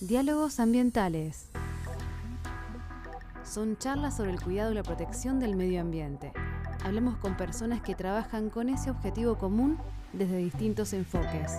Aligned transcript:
Diálogos 0.00 0.60
ambientales. 0.60 1.48
Son 3.42 3.76
charlas 3.78 4.16
sobre 4.16 4.30
el 4.30 4.40
cuidado 4.40 4.70
y 4.70 4.76
la 4.76 4.84
protección 4.84 5.40
del 5.40 5.56
medio 5.56 5.80
ambiente. 5.80 6.32
Hablamos 6.84 7.16
con 7.16 7.36
personas 7.36 7.82
que 7.82 7.96
trabajan 7.96 8.48
con 8.48 8.68
ese 8.68 8.92
objetivo 8.92 9.38
común 9.38 9.76
desde 10.12 10.36
distintos 10.36 10.92
enfoques. 10.92 11.58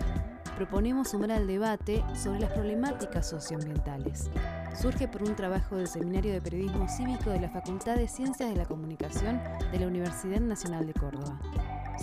Proponemos 0.55 1.09
sumar 1.09 1.33
al 1.33 1.47
debate 1.47 2.01
sobre 2.15 2.39
las 2.39 2.53
problemáticas 2.53 3.29
socioambientales. 3.29 4.29
Surge 4.73 5.09
por 5.09 5.23
un 5.23 5.35
trabajo 5.35 5.75
del 5.75 5.89
Seminario 5.89 6.31
de 6.31 6.41
Periodismo 6.41 6.87
Cívico 6.87 7.31
de 7.31 7.41
la 7.41 7.49
Facultad 7.49 7.97
de 7.97 8.07
Ciencias 8.07 8.49
de 8.49 8.55
la 8.55 8.65
Comunicación 8.65 9.41
de 9.69 9.79
la 9.79 9.87
Universidad 9.87 10.39
Nacional 10.39 10.87
de 10.87 10.93
Córdoba. 10.93 11.41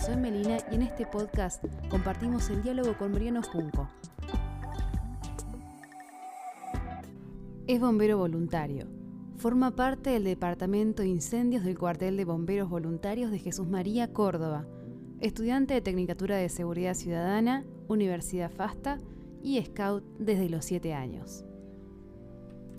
Soy 0.05 0.15
Melina 0.17 0.57
y 0.71 0.75
en 0.75 0.83
este 0.83 1.07
podcast 1.07 1.63
compartimos 1.89 2.51
el 2.51 2.61
diálogo 2.61 2.95
con 2.95 3.11
Mariano 3.11 3.41
Junco. 3.41 3.89
Es 7.67 7.81
bombero 7.81 8.17
voluntario. 8.17 8.87
Forma 9.35 9.75
parte 9.75 10.11
del 10.11 10.23
Departamento 10.23 11.03
de 11.03 11.09
Incendios 11.09 11.65
del 11.65 11.77
Cuartel 11.77 12.15
de 12.15 12.23
Bomberos 12.23 12.69
Voluntarios 12.69 13.29
de 13.29 13.39
Jesús 13.39 13.67
María, 13.67 14.13
Córdoba. 14.13 14.65
Estudiante 15.19 15.73
de 15.73 15.81
Tecnicatura 15.81 16.37
de 16.37 16.47
Seguridad 16.47 16.93
Ciudadana, 16.93 17.65
Universidad 17.89 18.49
FASTA 18.49 18.99
y 19.43 19.61
Scout 19.61 20.01
desde 20.17 20.49
los 20.49 20.63
7 20.63 20.93
años. 20.93 21.43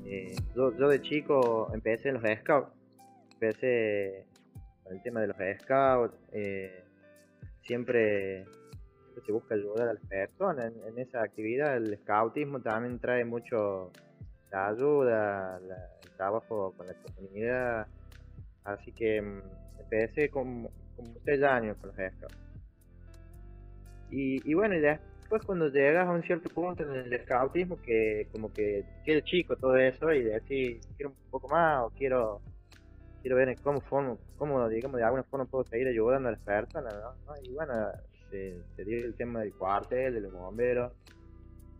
Eh, 0.07 0.35
yo, 0.57 0.71
de 0.71 1.03
chico 1.03 1.71
empecé 1.75 2.09
en 2.09 2.15
los 2.15 2.23
Scouts. 2.41 2.73
Empecé 3.35 4.25
con 4.85 4.97
el 4.97 5.03
tema 5.03 5.21
de 5.21 5.27
los 5.27 5.37
Scouts. 5.61 6.15
Eh, 6.33 6.83
siempre, 7.61 8.47
se 9.27 9.33
busca 9.33 9.55
ayudar 9.55 9.89
a 9.89 9.93
las 9.93 10.07
personas 10.07 10.73
en, 10.87 10.99
esa 10.99 11.23
actividad. 11.23 11.77
El 11.77 11.95
scoutismo 11.99 12.63
también 12.63 12.99
trae 12.99 13.27
mucho 13.27 13.93
la 14.51 14.69
ayuda, 14.69 15.59
el 16.05 16.11
trabajo 16.17 16.75
con 16.77 16.87
la 16.87 16.95
comunidad. 16.95 17.87
Así 18.65 18.93
que 18.93 19.21
mm, 19.21 19.43
empecé 19.81 20.31
con, 20.31 20.69
como 20.97 21.15
seis 21.25 21.43
años 21.43 21.77
con 21.79 21.89
los 21.89 21.97
scouts. 21.97 22.37
Y, 24.11 24.51
y 24.51 24.55
bueno, 24.55 24.75
y 24.75 24.81
después 24.81 25.43
cuando 25.45 25.69
llegas 25.69 26.09
a 26.09 26.13
un 26.13 26.23
cierto 26.23 26.49
punto 26.49 26.83
en 26.83 27.13
el 27.13 27.21
scoutismo 27.23 27.77
que 27.83 28.29
como 28.33 28.51
que 28.53 28.85
quieres 29.05 29.25
chico 29.25 29.55
todo 29.57 29.77
eso 29.77 30.11
y 30.13 30.23
decir 30.23 30.81
quiero 30.97 31.11
un 31.11 31.31
poco 31.31 31.49
más 31.49 31.85
o 31.85 31.91
quiero 31.91 32.41
quiero 33.21 33.37
ver 33.37 33.57
cómo, 33.63 33.81
formo, 33.81 34.19
cómo, 34.37 34.69
digamos, 34.69 34.99
de 34.99 35.05
alguna 35.05 35.25
forma 35.25 35.47
puedo 35.47 35.65
seguir 35.65 35.89
ayudando 35.89 36.29
a 36.29 36.33
las 36.33 36.41
personas, 36.41 36.95
¿no? 36.95 37.35
Y 37.43 37.53
bueno, 37.53 37.75
se, 38.31 38.85
dio 38.85 39.05
el 39.05 39.15
tema 39.15 39.41
del 39.41 39.55
cuartel, 39.55 40.15
de 40.15 40.21
los 40.21 40.33
bomberos. 40.33 40.93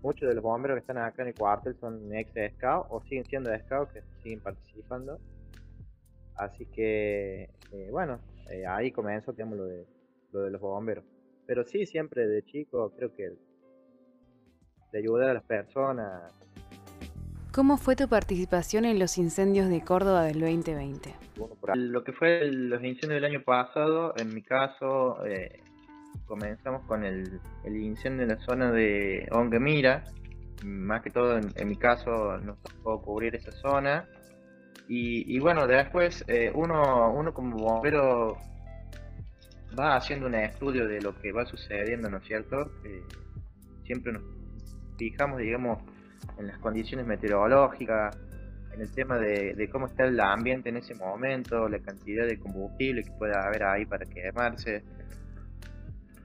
Muchos 0.03 0.29
de 0.29 0.35
los 0.35 0.43
bomberos 0.43 0.77
que 0.77 0.81
están 0.81 0.99
acá 0.99 1.23
en 1.23 1.29
el 1.29 1.35
cuartel 1.35 1.77
son 1.81 2.15
ex 2.15 2.31
scout 2.55 2.87
o 2.91 3.03
siguen 3.03 3.25
siendo 3.25 3.57
scout 3.59 3.91
que 3.91 4.03
siguen 4.23 4.41
participando. 4.41 5.19
Así 6.37 6.67
que, 6.67 7.51
eh, 7.73 7.89
bueno, 7.91 8.21
eh, 8.51 8.65
ahí 8.67 8.93
comenzó, 8.93 9.33
digamos, 9.33 9.59
lo 9.59 9.65
de, 9.65 9.87
lo 10.33 10.43
de 10.43 10.51
los 10.51 10.61
bomberos. 10.61 11.05
Pero 11.47 11.65
sí, 11.65 11.85
siempre 11.87 12.27
de 12.29 12.43
chico, 12.45 12.93
creo 12.97 13.13
que 13.15 13.33
de 14.93 14.99
ayudar 14.99 15.31
a 15.31 15.35
las 15.35 15.43
personas, 15.43 16.33
¿Cómo 17.59 17.77
fue 17.77 17.97
tu 17.97 18.09
participación 18.09 18.85
en 18.85 19.01
los 19.01 19.19
incendios 19.19 19.69
de 19.69 19.81
Córdoba 19.81 20.23
del 20.23 20.39
2020? 20.39 21.13
Lo 21.75 22.05
que 22.05 22.13
fue 22.13 22.47
los 22.53 22.85
incendios 22.85 23.21
del 23.21 23.25
año 23.25 23.43
pasado, 23.43 24.15
en 24.17 24.33
mi 24.33 24.43
caso, 24.43 25.27
eh, 25.27 25.61
comenzamos 26.27 26.83
con 26.87 27.05
el, 27.05 27.41
incendio 27.65 28.23
en 28.23 28.29
la 28.29 28.39
zona 28.39 28.71
de 28.71 29.29
Ongemira. 29.31 30.05
Más 30.65 31.03
que 31.03 31.11
todo, 31.11 31.39
en, 31.39 31.69
mi 31.69 31.77
caso, 31.77 32.39
nos 32.39 32.61
tocó 32.63 33.01
cubrir 33.01 33.37
esa 33.37 33.53
zona. 33.53 34.09
Y, 34.89 35.39
bueno, 35.39 35.67
después 35.67 36.25
eh, 36.29 36.51
uno, 36.55 37.13
uno 37.13 37.35
como 37.35 37.57
bombero 37.57 38.39
va 39.79 39.97
haciendo 39.97 40.27
un 40.27 40.35
estudio 40.35 40.89
de 40.89 41.01
lo 41.01 41.15
que 41.21 41.33
va 41.33 41.45
sucediendo, 41.45 42.09
¿no 42.09 42.19
es 42.19 42.25
cierto? 42.25 42.73
Eh, 42.85 43.03
siempre 43.85 44.13
nos 44.13 44.23
fijamos, 44.97 45.39
digamos, 45.39 45.79
en 46.39 46.47
las 46.47 46.59
condiciones 46.59 47.07
meteorológicas, 47.07 48.17
en 48.73 48.81
el 48.83 48.93
tema 48.93 49.19
de, 49.19 49.69
cómo 49.73 49.87
está 49.87 50.05
el 50.05 50.19
ambiente 50.21 50.69
en 50.69 50.77
ese 50.77 50.95
momento, 50.95 51.69
la 51.69 51.79
cantidad 51.81 52.27
de 52.27 52.39
combustible 52.39 53.03
que 53.03 53.11
pueda 53.13 53.47
haber 53.47 53.65
ahí 53.65 53.87
para 53.87 54.05
quemarse, 54.07 54.85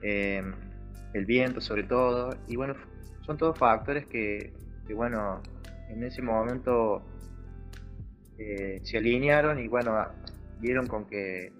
em, 0.04 0.52
el 1.12 1.24
viento 1.26 1.60
sobre 1.60 1.84
todo, 1.84 2.36
y 2.46 2.56
bueno, 2.56 2.74
son 3.26 3.38
todos 3.38 3.58
factores 3.58 4.06
que, 4.06 4.52
bueno, 4.94 5.40
en 5.88 6.02
ese 6.04 6.22
momento 6.22 7.02
eh, 8.38 8.80
se 8.82 8.98
alinearon 8.98 9.58
y 9.58 9.68
bueno, 9.68 9.96
vieron 10.60 10.86
con 10.86 11.06
que, 11.06 11.52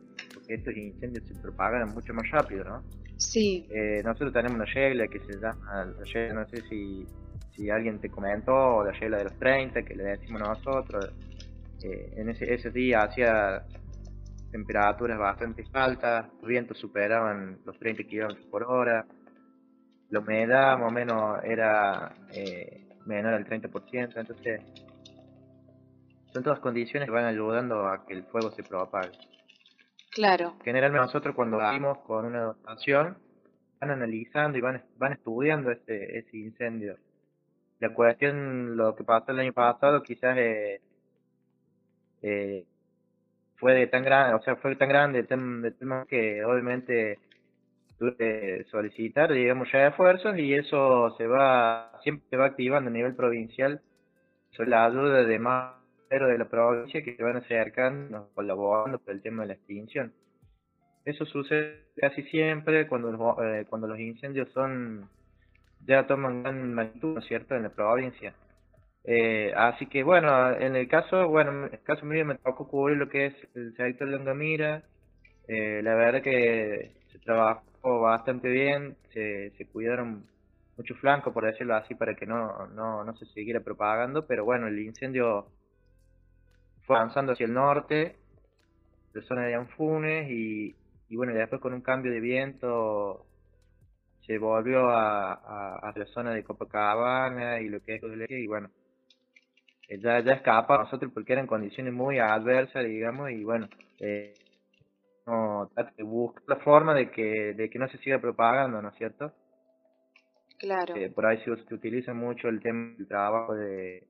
estos 0.47 0.77
incendios 0.77 1.27
se 1.27 1.34
propagan 1.37 1.88
mucho 1.94 2.12
más 2.12 2.31
rápido, 2.31 2.65
¿no? 2.65 2.83
Sí. 3.16 3.66
Eh, 3.71 4.03
nosotros 4.04 4.33
tenemos 4.34 4.56
una 4.56 4.66
regla 4.66 5.09
que 5.09 5.21
se 5.21 5.41
llama, 5.41 5.87
no 6.34 6.47
sé 6.49 6.60
si 6.69 7.06
si 7.54 7.71
alguien 7.71 8.00
te 8.00 8.10
comentó, 8.10 8.84
la 8.84 8.93
regla 8.93 9.19
de 9.19 9.25
los 9.25 9.38
30, 9.38 9.83
que 9.83 9.94
le 9.94 10.04
decimos 10.04 10.41
nosotros, 10.41 11.12
eh, 11.83 12.12
en 12.16 12.28
ese, 12.28 12.53
ese 12.53 12.71
día 12.71 13.03
hacía 13.03 13.65
temperaturas 14.54 15.19
bastante 15.19 15.65
altas, 15.72 16.26
los 16.41 16.47
vientos 16.47 16.78
superaban 16.78 17.59
los 17.65 17.76
30 17.76 18.04
kilómetros 18.04 18.47
por 18.47 18.62
hora, 18.62 19.04
la 20.10 20.20
humedad 20.20 20.78
más 20.78 20.92
o 20.92 20.94
menos 20.94 21.42
era 21.42 22.15
eh, 22.32 22.87
menor 23.04 23.34
al 23.34 23.44
30%, 23.44 24.16
entonces 24.16 24.62
son 26.32 26.44
todas 26.44 26.60
condiciones 26.60 27.09
que 27.09 27.12
van 27.12 27.25
ayudando 27.25 27.88
a 27.88 28.06
que 28.06 28.15
el 28.15 28.22
fuego 28.26 28.53
se 28.53 28.62
propague. 28.62 29.10
Claro. 30.12 30.54
Generalmente 30.65 31.04
nosotros 31.04 31.34
cuando 31.34 31.56
vamos 31.56 31.98
con 32.06 32.25
una 32.25 32.42
dotación 32.42 33.19
van 33.81 33.91
analizando 33.91 34.56
y 34.56 34.60
van, 34.60 34.84
van 34.98 35.15
estudiando 35.15 35.72
ese, 35.72 36.19
ese 36.19 36.36
incendio 36.36 36.97
la 37.81 37.92
cuestión, 37.92 38.76
lo 38.76 38.94
que 38.94 39.04
pasó 39.04 39.32
el 39.32 39.41
año 39.41 39.53
pasado, 39.53 40.03
quizás 40.03 40.38
eh, 40.38 40.81
eh, 42.22 42.65
fue 43.56 43.75
de 43.75 43.87
tan 43.87 44.04
grande, 44.04 44.34
o 44.34 44.42
sea, 44.42 44.56
fue 44.56 44.76
tan 44.76 44.88
grande 44.88 45.20
el 45.20 45.26
tema, 45.26 46.06
que 46.06 46.44
obviamente 46.44 47.19
tuve 47.98 48.16
que 48.16 48.65
solicitar, 48.70 49.32
digamos, 49.32 49.70
ya 49.72 49.88
esfuerzos 49.88 50.37
y 50.38 50.54
eso 50.54 51.15
se 51.16 51.26
va, 51.26 51.92
siempre 52.03 52.26
se 52.28 52.37
va 52.37 52.47
activando 52.47 52.91
a 52.91 52.92
nivel 52.92 53.15
provincial 53.15 53.81
sobre 54.50 54.70
la 54.70 54.87
ayuda 54.87 55.25
de 55.25 55.38
más 55.38 55.75
de 56.10 56.38
la 56.38 56.48
provincia 56.48 57.03
que 57.03 57.16
se 57.16 57.22
van 57.22 57.37
acercando, 57.37 58.31
colaborando 58.34 58.98
por 59.00 59.15
el 59.15 59.22
tema 59.22 59.42
de 59.42 59.48
la 59.48 59.54
extinción. 59.54 60.12
Eso 61.04 61.26
sucede 61.26 61.88
casi 61.97 62.22
siempre 62.25 62.86
cuando, 62.86 63.42
eh, 63.42 63.66
cuando 63.69 63.88
los 63.88 63.98
incendios 63.98 64.48
son 64.53 65.09
ya 65.86 66.06
toman 66.06 66.42
gran 66.42 66.72
magnitud, 66.72 67.15
¿no 67.15 67.21
es 67.21 67.26
cierto?, 67.26 67.54
en 67.54 67.65
la 67.65 67.69
provincia. 67.71 68.32
Eh, 69.04 69.53
así 69.56 69.87
que 69.87 70.03
bueno, 70.03 70.53
en 70.53 70.76
el 70.76 70.88
caso, 70.88 71.28
bueno, 71.28 71.66
en 71.66 71.75
el 71.75 71.82
caso 71.82 72.06
mío 72.06 72.25
me 72.25 72.37
tocó 72.37 72.66
cubrir 72.69 72.97
lo 72.97 73.09
que 73.09 73.26
es 73.26 73.34
el 73.54 73.76
sector 73.76 74.09
Longamira. 74.09 74.82
Eh, 75.47 75.81
la 75.82 75.94
verdad 75.94 76.22
que 76.22 76.92
se 77.12 77.19
trabajó 77.19 78.00
bastante 78.00 78.48
bien, 78.48 78.97
se, 79.12 79.50
se 79.59 79.66
cuidaron 79.66 80.26
mucho 80.76 80.94
flanco, 80.97 81.32
por 81.32 81.44
decirlo 81.44 81.76
así, 81.76 81.94
para 81.94 82.15
que 82.15 82.26
no, 82.26 82.66
no, 82.69 83.04
no 83.04 83.16
se 83.16 83.26
siguiera 83.26 83.60
propagando, 83.60 84.26
pero 84.26 84.44
bueno, 84.44 84.66
el 84.69 84.78
incendio 84.78 85.48
fue 86.86 86.97
avanzando 86.97 87.32
hacia 87.32 87.47
el 87.47 87.53
norte, 87.54 88.16
la 89.12 89.22
zona 89.22 89.47
de 89.47 89.54
Anfunes, 89.54 90.31
y, 90.31 90.75
y 91.09 91.16
bueno, 91.16 91.34
después 91.34 91.60
con 91.60 91.75
un 91.75 91.82
cambio 91.82 92.10
de 92.10 92.21
viento 92.21 93.26
se 94.26 94.38
volvió 94.38 94.88
a, 94.88 95.34
a, 95.78 95.92
la 95.94 96.06
zona 96.06 96.31
de 96.32 96.42
Copacabana 96.42 97.60
y 97.60 97.69
lo 97.69 97.81
que 97.81 97.97
es 97.97 98.03
y 98.31 98.47
bueno, 98.47 98.71
ya, 99.89 100.21
ya 100.21 100.33
escapa 100.33 100.75
a 100.75 100.78
nosotros 100.78 101.10
porque 101.13 101.33
eran 101.33 101.47
condiciones 101.47 101.92
muy 101.92 102.19
adversas, 102.19 102.84
digamos, 102.84 103.31
y 103.31 103.45
bueno, 103.45 103.69
eh, 104.01 104.34
no, 105.27 105.71
busca 106.01 106.42
la 106.47 106.57
forma 106.57 106.95
de 106.95 107.10
que, 107.10 107.54
de 107.54 107.71
que 107.71 107.78
no 107.78 107.89
se 107.89 107.98
siga 107.98 108.19
propagando, 108.19 108.81
¿no 108.81 108.89
es 108.89 108.95
cierto? 108.97 109.33
Claro. 110.59 110.97
Eh, 110.97 111.10
por 111.10 111.27
ahí 111.27 111.39
se, 111.45 111.51
utiliza 111.75 112.15
mucho 112.15 112.48
el 112.48 112.60
tema 112.60 112.95
del 112.97 113.07
trabajo 113.07 113.54
de, 113.54 114.07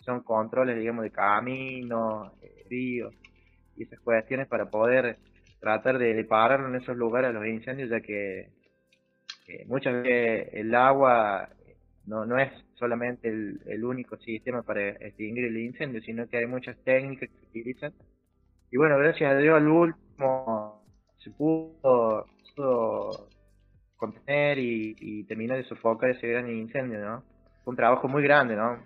son 0.00 0.22
controles, 0.22 0.78
digamos, 0.78 1.02
de 1.02 1.10
caminos, 1.10 2.32
ríos, 2.68 3.14
y 3.76 3.84
esas 3.84 4.00
cuestiones 4.00 4.48
para 4.48 4.70
poder 4.70 5.18
tratar 5.60 5.98
de, 5.98 6.14
de 6.14 6.24
parar 6.24 6.60
en 6.60 6.74
esos 6.74 6.96
lugares 6.96 7.32
los 7.32 7.46
incendios, 7.46 7.90
ya 7.90 8.00
que 8.00 8.50
muchas 9.66 10.02
veces 10.02 10.48
el 10.52 10.74
agua 10.74 11.48
no, 12.06 12.24
no 12.24 12.38
es 12.38 12.52
solamente 12.74 13.28
el, 13.28 13.84
único 13.84 14.16
sistema 14.18 14.62
para 14.62 14.88
extinguir 14.88 15.44
el 15.44 15.58
incendio, 15.58 16.00
sino 16.02 16.28
que 16.28 16.38
hay 16.38 16.46
muchas 16.46 16.76
técnicas 16.84 17.28
que 17.28 17.36
se 17.36 17.46
utilizan. 17.46 17.92
Y 18.70 18.76
bueno, 18.76 18.98
gracias 18.98 19.30
a 19.30 19.36
Dios 19.36 19.56
al 19.56 19.68
último 19.68 20.82
se 21.18 21.30
pudo, 21.30 22.26
contener 23.96 24.58
y, 24.58 25.24
terminar 25.24 25.58
de 25.58 25.64
sofocar 25.64 26.10
ese 26.10 26.28
gran 26.28 26.48
incendio, 26.50 27.00
¿no? 27.00 27.22
Fue 27.64 27.72
un 27.72 27.76
trabajo 27.76 28.08
muy 28.08 28.22
grande, 28.22 28.56
¿no? 28.56 28.78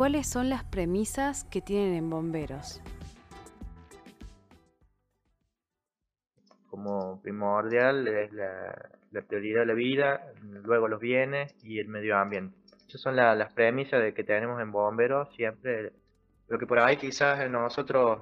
¿cuáles 0.00 0.26
son 0.26 0.48
las 0.48 0.64
premisas 0.64 1.44
que 1.44 1.60
tienen 1.60 1.92
en 1.92 2.08
bomberos? 2.08 2.80
Como 6.70 7.20
primordial 7.20 8.08
es 8.08 8.32
la, 8.32 8.99
prioridad 9.10 9.60
de 9.60 9.66
la 9.66 9.74
vida, 9.74 10.32
luego 10.42 10.88
los 10.88 11.00
bienes 11.00 11.54
y 11.62 11.78
el 11.78 11.88
medio 11.88 12.16
ambiente. 12.16 12.56
Esas 12.88 13.02
son 13.02 13.16
las 13.16 13.52
premisas 13.52 14.02
de 14.02 14.14
que 14.14 14.24
tenemos 14.24 14.60
en 14.60 14.72
bomberos 14.72 15.32
siempre. 15.36 15.92
Lo 16.48 16.58
que 16.58 16.66
por 16.66 16.80
ahí 16.80 16.96
quizás 16.96 17.48
nosotros 17.48 18.20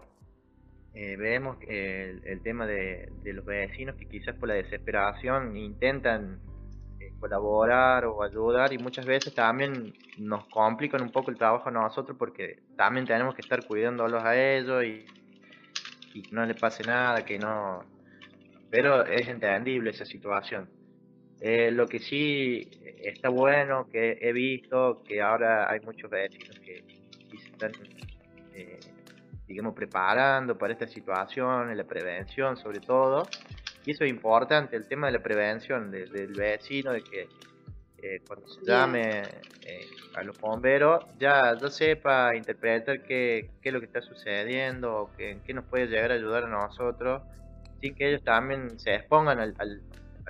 eh, 0.94 1.16
vemos 1.16 1.56
el, 1.66 2.22
el 2.26 2.42
tema 2.42 2.66
de, 2.66 3.10
los 3.24 3.44
vecinos 3.44 3.96
que 3.96 4.06
quizás 4.06 4.34
por 4.34 4.48
la 4.48 4.54
desesperación 4.54 5.56
intentan 5.56 6.40
eh, 7.00 7.12
colaborar 7.20 8.04
o 8.06 8.22
ayudar 8.22 8.72
y 8.72 8.78
muchas 8.78 9.06
veces 9.06 9.34
también 9.34 9.94
nos 10.18 10.46
complican 10.48 11.02
un 11.02 11.12
poco 11.12 11.30
el 11.30 11.38
trabajo 11.38 11.68
a 11.68 11.72
nosotros 11.72 12.16
porque 12.18 12.58
también 12.76 13.06
tenemos 13.06 13.34
que 13.34 13.42
estar 13.42 13.64
cuidándolos 13.66 14.22
a 14.24 14.36
ellos 14.36 14.84
y, 14.84 15.06
y 16.14 16.22
no 16.32 16.44
les 16.44 16.58
pase 16.58 16.82
nada, 16.82 17.24
que 17.24 17.38
no... 17.38 17.84
Pero 18.70 19.04
es 19.06 19.28
entendible 19.28 19.90
esa 19.90 20.04
situación. 20.04 20.68
Eh, 21.40 21.70
lo 21.70 21.86
que 21.86 22.00
sí 22.00 22.68
está 23.02 23.28
bueno, 23.28 23.88
que 23.90 24.18
he 24.20 24.32
visto 24.32 25.02
que 25.06 25.20
ahora 25.20 25.70
hay 25.70 25.80
muchos 25.80 26.10
vecinos 26.10 26.58
que, 26.58 26.82
se 27.30 27.48
están 27.48 27.72
eh, 28.54 28.80
digamos, 29.46 29.74
preparando 29.74 30.58
para 30.58 30.72
esta 30.72 30.86
situación, 30.86 31.70
en 31.70 31.76
la 31.76 31.84
prevención 31.84 32.56
sobre 32.56 32.80
todo. 32.80 33.28
Y 33.86 33.92
eso 33.92 34.04
es 34.04 34.10
importante, 34.10 34.76
el 34.76 34.86
tema 34.86 35.06
de 35.06 35.14
la 35.14 35.22
prevención 35.22 35.90
del 35.90 36.32
vecino, 36.34 36.92
de 36.92 37.02
que 37.02 37.28
eh, 38.00 38.20
cuando 38.26 38.46
se 38.46 38.64
llame 38.64 39.22
eh, 39.64 39.86
a 40.14 40.22
los 40.22 40.38
bomberos 40.38 41.04
ya, 41.18 41.56
ya 41.60 41.68
sepa 41.68 42.36
interpretar 42.36 43.02
qué, 43.02 43.50
qué, 43.60 43.70
es 43.70 43.72
lo 43.72 43.80
que 43.80 43.86
está 43.86 44.00
sucediendo, 44.02 45.10
qué, 45.16 45.38
qué 45.44 45.52
nos 45.52 45.64
puede 45.64 45.88
llegar 45.88 46.12
a 46.12 46.14
ayudar 46.14 46.44
a 46.44 46.48
nosotros, 46.48 47.22
sin 47.80 47.96
que 47.96 48.10
ellos 48.10 48.22
también 48.22 48.78
se 48.78 48.94
expongan 48.94 49.40
al, 49.40 49.54
al, 49.58 49.80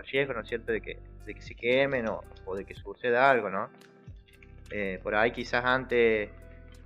riesgo, 0.04 0.34
¿no 0.34 0.40
es 0.40 0.48
cierto?, 0.48 0.72
de 0.72 0.80
que, 0.80 0.98
de 1.26 1.34
que 1.34 1.42
se 1.42 1.54
quemen 1.54 2.08
o, 2.08 2.22
o 2.46 2.56
de 2.56 2.64
que 2.64 2.74
suceda 2.74 3.30
algo, 3.30 3.50
¿no? 3.50 3.70
Eh, 4.70 5.00
por 5.02 5.14
ahí 5.14 5.30
quizás 5.30 5.64
antes 5.64 6.30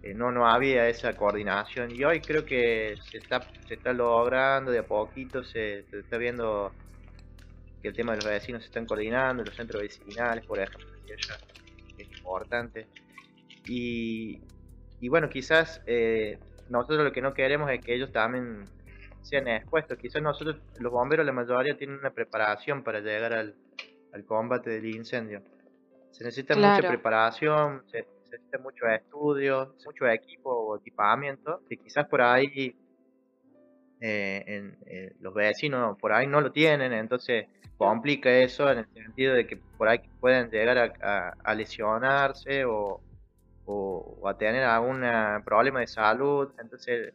eh, 0.02 0.14
no, 0.14 0.30
no 0.30 0.46
había 0.46 0.88
esa 0.88 1.14
coordinación 1.14 1.90
y 1.90 2.04
hoy 2.04 2.20
creo 2.20 2.44
que 2.44 2.96
se 3.10 3.18
está, 3.18 3.40
se 3.66 3.74
está 3.74 3.92
logrando 3.92 4.70
de 4.70 4.78
a 4.78 4.86
poquito, 4.86 5.44
se, 5.44 5.80
está 5.92 6.16
viendo 6.16 6.72
que 7.80 7.88
el 7.88 7.94
tema 7.94 8.12
de 8.12 8.18
los 8.18 8.26
vecinos 8.26 8.62
se 8.62 8.66
están 8.66 8.86
coordinando, 8.86 9.44
los 9.44 9.54
centros 9.54 9.82
vecinales, 9.82 10.44
por 10.46 10.60
ejemplo, 10.60 10.88
es 11.98 12.08
importante. 12.16 12.86
Y, 13.66 14.40
y 15.00 15.08
bueno, 15.08 15.28
quizás 15.28 15.82
eh, 15.86 16.38
nosotros 16.68 17.04
lo 17.04 17.12
que 17.12 17.22
no 17.22 17.34
queremos 17.34 17.70
es 17.70 17.80
que 17.80 17.94
ellos 17.94 18.12
también 18.12 18.64
sean 19.22 19.48
expuestos. 19.48 19.98
Quizás 19.98 20.22
nosotros, 20.22 20.56
los 20.78 20.92
bomberos, 20.92 21.24
la 21.24 21.32
mayoría 21.32 21.76
tienen 21.76 21.98
una 21.98 22.10
preparación 22.10 22.82
para 22.82 23.00
llegar 23.00 23.32
al, 23.32 23.54
al 24.12 24.24
combate 24.24 24.70
del 24.70 24.86
incendio. 24.86 25.42
Se 26.10 26.24
necesita 26.24 26.54
mucha 26.54 26.88
preparación, 26.88 27.82
se, 27.90 28.06
necesita 28.30 28.58
mucho 28.58 28.86
estudio, 28.86 29.74
mucho 29.84 30.06
equipo 30.08 30.50
o 30.50 30.76
equipamiento, 30.76 31.60
que 31.68 31.76
quizás 31.78 32.06
por 32.06 32.20
ahí 32.20 32.76
eh, 34.00 34.44
en, 34.46 34.76
eh, 34.86 35.14
los 35.20 35.32
vecinos 35.32 35.96
por 35.98 36.12
ahí 36.12 36.26
no 36.26 36.40
lo 36.40 36.52
tienen, 36.52 36.92
entonces 36.92 37.46
complica 37.78 38.30
eso 38.30 38.70
en 38.70 38.78
el 38.78 38.86
sentido 38.92 39.34
de 39.34 39.46
que 39.46 39.56
por 39.56 39.88
ahí 39.88 40.00
pueden 40.20 40.50
llegar 40.50 40.78
a, 41.02 41.54
lesionarse 41.54 42.64
o, 42.64 43.00
o, 43.64 44.28
a 44.28 44.36
tener 44.36 44.64
algún 44.64 45.02
problema 45.44 45.80
de 45.80 45.86
salud, 45.86 46.52
entonces 46.60 47.14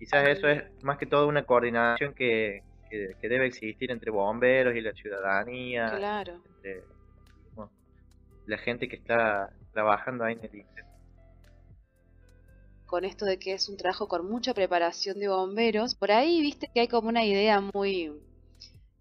quizás 0.00 0.26
eso 0.26 0.48
es 0.48 0.62
más 0.82 0.96
que 0.96 1.04
todo 1.04 1.28
una 1.28 1.44
coordinación 1.44 2.14
que, 2.14 2.62
que, 2.88 3.28
debe 3.28 3.46
existir 3.46 3.90
entre 3.90 4.10
bomberos 4.10 4.74
y 4.74 4.80
la 4.80 4.94
ciudadanía, 4.94 5.94
claro. 5.94 6.40
entre 6.56 6.82
la 8.46 8.56
gente 8.56 8.88
que 8.88 8.96
está 8.96 9.50
trabajando 9.72 10.24
ahí 10.24 10.38
en 10.42 10.44
el 10.44 10.64
Con 12.86 13.04
esto 13.04 13.26
de 13.26 13.38
que 13.38 13.52
es 13.52 13.68
un 13.68 13.76
trabajo 13.76 14.08
con 14.08 14.28
mucha 14.28 14.54
preparación 14.54 15.20
de 15.20 15.28
bomberos, 15.28 15.94
por 15.94 16.10
ahí 16.10 16.40
viste 16.40 16.70
que 16.72 16.80
hay 16.80 16.88
como 16.88 17.10
una 17.10 17.24
idea 17.24 17.60
muy, 17.60 18.10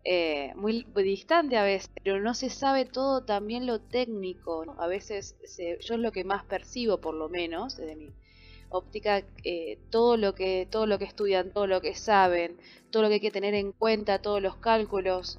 eh, 0.04 0.52
muy 0.56 0.86
distante 0.98 1.56
a 1.56 1.63
veces, 1.63 1.90
pero 2.04 2.19
no 2.19 2.34
se 2.34 2.50
sabe 2.50 2.84
todo 2.84 3.24
también 3.24 3.66
lo 3.66 3.80
técnico. 3.80 4.75
A 4.78 4.88
veces 4.88 5.38
yo 5.80 5.95
es 5.95 6.00
lo 6.00 6.12
que 6.12 6.25
más 6.25 6.44
percibo, 6.44 7.00
por 7.00 7.16
lo 7.16 7.30
menos, 7.30 7.78
desde 7.78 7.95
mi 7.95 8.12
óptica, 8.69 9.24
eh, 9.44 9.80
todo 9.89 10.18
lo 10.18 10.36
que 10.36 10.68
todo 10.69 10.86
lo 10.86 10.98
que 11.00 11.06
estudian, 11.06 11.51
todo 11.51 11.68
lo 11.68 11.81
que 11.81 11.95
saben, 11.95 12.57
todo 12.92 13.04
lo 13.04 13.10
que 13.10 13.16
hay 13.16 13.19
que 13.19 13.31
tener 13.31 13.54
en 13.54 13.71
cuenta, 13.71 14.21
todos 14.21 14.42
los 14.42 14.57
cálculos, 14.57 15.38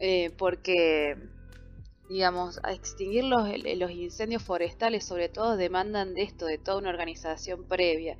eh, 0.00 0.30
porque 0.36 1.16
digamos, 2.08 2.60
a 2.62 2.72
extinguir 2.72 3.24
los, 3.24 3.48
los, 3.78 3.90
incendios 3.90 4.42
forestales 4.42 5.04
sobre 5.04 5.30
todo 5.30 5.56
demandan 5.56 6.14
de 6.14 6.22
esto, 6.22 6.44
de 6.46 6.58
toda 6.58 6.78
una 6.78 6.90
organización 6.90 7.66
previa, 7.66 8.18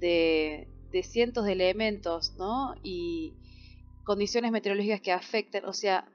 de, 0.00 0.68
de, 0.92 1.02
cientos 1.02 1.44
de 1.44 1.52
elementos, 1.52 2.34
¿no? 2.38 2.76
Y 2.84 3.34
condiciones 4.04 4.52
meteorológicas 4.52 5.00
que 5.00 5.12
afectan, 5.12 5.64
o 5.64 5.72
sea, 5.72 6.06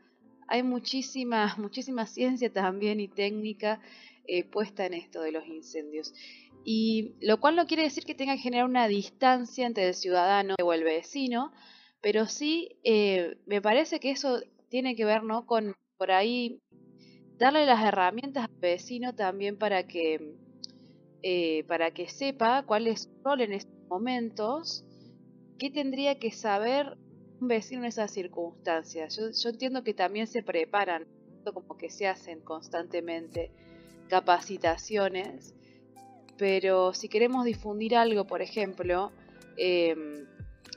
hay 0.50 0.64
muchísima, 0.64 1.56
muchísima 1.58 2.06
ciencia 2.08 2.52
también 2.52 3.00
y 3.00 3.08
técnica 3.08 3.80
eh, 4.28 4.44
puesta 4.44 4.86
en 4.86 4.94
esto 4.94 5.22
de 5.22 5.32
los 5.32 5.46
incendios. 5.48 6.14
Y 6.64 7.16
lo 7.22 7.40
cual 7.40 7.56
no 7.56 7.68
quiere 7.68 7.84
decir 7.84 8.06
que 8.06 8.16
tenga 8.16 8.36
que 8.36 8.42
generar 8.42 8.66
una 8.66 8.88
distancia 8.88 9.66
entre 9.66 9.88
el 9.88 9.94
ciudadano 9.96 10.56
o 10.62 10.74
el 10.74 10.84
vecino, 10.84 11.52
pero 12.02 12.28
sí 12.28 12.78
eh, 12.84 13.38
me 13.46 13.62
parece 13.62 14.00
que 14.00 14.12
eso 14.12 14.42
tiene 14.70 14.96
que 14.96 15.06
ver, 15.06 15.24
¿no? 15.24 15.46
Con 15.46 15.76
por 15.98 16.12
ahí 16.12 16.62
darle 17.38 17.66
las 17.66 17.84
herramientas 17.84 18.46
al 18.46 18.60
vecino 18.60 19.14
también 19.16 19.58
para 19.58 19.84
que, 19.88 20.36
eh, 21.24 21.64
para 21.68 21.92
que 21.92 22.08
sepa 22.08 22.64
cuál 22.64 22.88
es 22.88 23.04
su 23.04 23.10
rol 23.24 23.42
en 23.42 23.54
estos 23.54 23.74
momentos, 23.90 24.86
qué 25.58 25.70
tendría 25.70 26.20
que 26.20 26.32
saber 26.32 26.98
un 27.42 27.48
vecino 27.48 27.82
en 27.82 27.88
esas 27.88 28.12
circunstancias. 28.12 29.18
Yo, 29.18 29.32
yo 29.32 29.50
entiendo 29.50 29.84
que 29.84 29.94
también 29.94 30.28
se 30.28 30.44
preparan, 30.44 31.06
como 31.54 31.78
que 31.78 31.90
se 31.90 32.08
hacen 32.08 32.42
constantemente 32.42 33.52
capacitaciones, 34.08 35.56
pero 36.40 36.94
si 36.96 37.10
queremos 37.10 37.46
difundir 37.46 37.96
algo, 37.96 38.26
por 38.26 38.42
ejemplo, 38.42 39.12
em, 39.58 40.26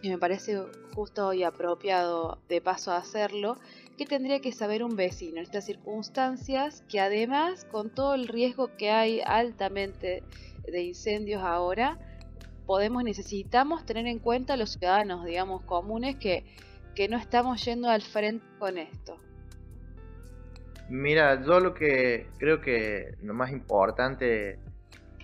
y 0.03 0.11
me 0.11 0.19
parece 0.19 0.61
justo 0.95 1.33
y 1.33 1.45
apropiado 1.45 2.39
de 2.49 2.61
paso 2.61 2.91
a 2.93 2.99
hacerlo, 2.99 3.57
¿Qué 3.97 4.07
tendría 4.07 4.41
que 4.41 4.53
saber 4.53 4.83
un 4.83 4.97
vecino 4.97 5.37
en 5.37 5.45
estas 5.45 5.67
circunstancias 5.67 6.83
que 6.89 6.99
además 6.99 7.67
con 7.67 7.91
todo 7.91 8.15
el 8.15 8.27
riesgo 8.27 8.75
que 8.77 8.91
hay 8.91 9.21
altamente 9.21 10.23
de 10.67 10.83
incendios 10.83 11.43
ahora, 11.43 11.99
podemos 12.65 13.05
necesitamos 13.05 13.85
tener 13.85 14.07
en 14.07 14.19
cuenta 14.19 14.57
los 14.57 14.71
ciudadanos, 14.71 15.27
digamos, 15.27 15.63
comunes 15.65 16.17
que, 16.17 16.45
que 16.95 17.09
no 17.09 17.19
estamos 17.19 17.63
yendo 17.65 17.91
al 17.91 18.01
frente 18.01 18.45
con 18.59 18.79
esto? 18.79 19.19
Mira, 20.89 21.45
yo 21.45 21.61
lo 21.61 21.75
que 21.75 22.29
creo 22.39 22.61
que 22.63 23.15
lo 23.23 23.35
más 23.35 23.53
importante, 23.53 24.59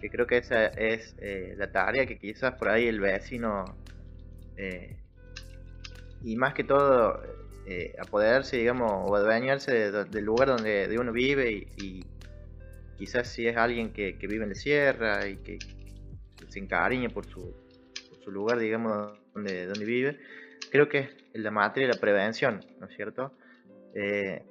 que 0.00 0.10
creo 0.10 0.26
que 0.26 0.38
esa 0.38 0.66
es 0.66 1.14
eh, 1.18 1.54
la 1.56 1.70
tarea 1.70 2.06
que 2.06 2.18
quizás 2.18 2.54
por 2.54 2.68
ahí 2.68 2.86
el 2.86 3.00
vecino, 3.00 3.64
eh, 4.56 4.96
y 6.22 6.36
más 6.36 6.54
que 6.54 6.64
todo 6.64 7.22
eh, 7.66 7.94
apoderarse, 7.98 8.56
digamos, 8.56 8.90
o 8.90 9.14
adueñarse 9.14 9.90
del 9.90 10.24
lugar 10.24 10.48
donde 10.48 10.96
uno 10.98 11.12
vive 11.12 11.68
y, 11.76 12.04
quizás 12.96 13.28
si 13.28 13.46
es 13.46 13.56
alguien 13.56 13.92
que, 13.92 14.12
vive 14.20 14.42
en 14.42 14.48
la 14.48 14.54
sierra 14.54 15.28
y 15.28 15.36
que, 15.36 15.58
se 16.48 16.58
encariña 16.58 17.10
por 17.10 17.26
su, 17.26 17.54
su 18.24 18.30
lugar, 18.30 18.58
digamos, 18.58 19.12
donde, 19.34 19.66
donde 19.66 19.84
vive, 19.84 20.18
creo 20.70 20.88
que 20.88 20.98
es 20.98 21.10
la 21.34 21.50
materia 21.50 21.88
de 21.88 21.94
la 21.94 22.00
prevención, 22.00 22.60
¿no 22.80 22.86
es 22.86 22.96
cierto? 22.96 23.32
Eh, 23.94 24.42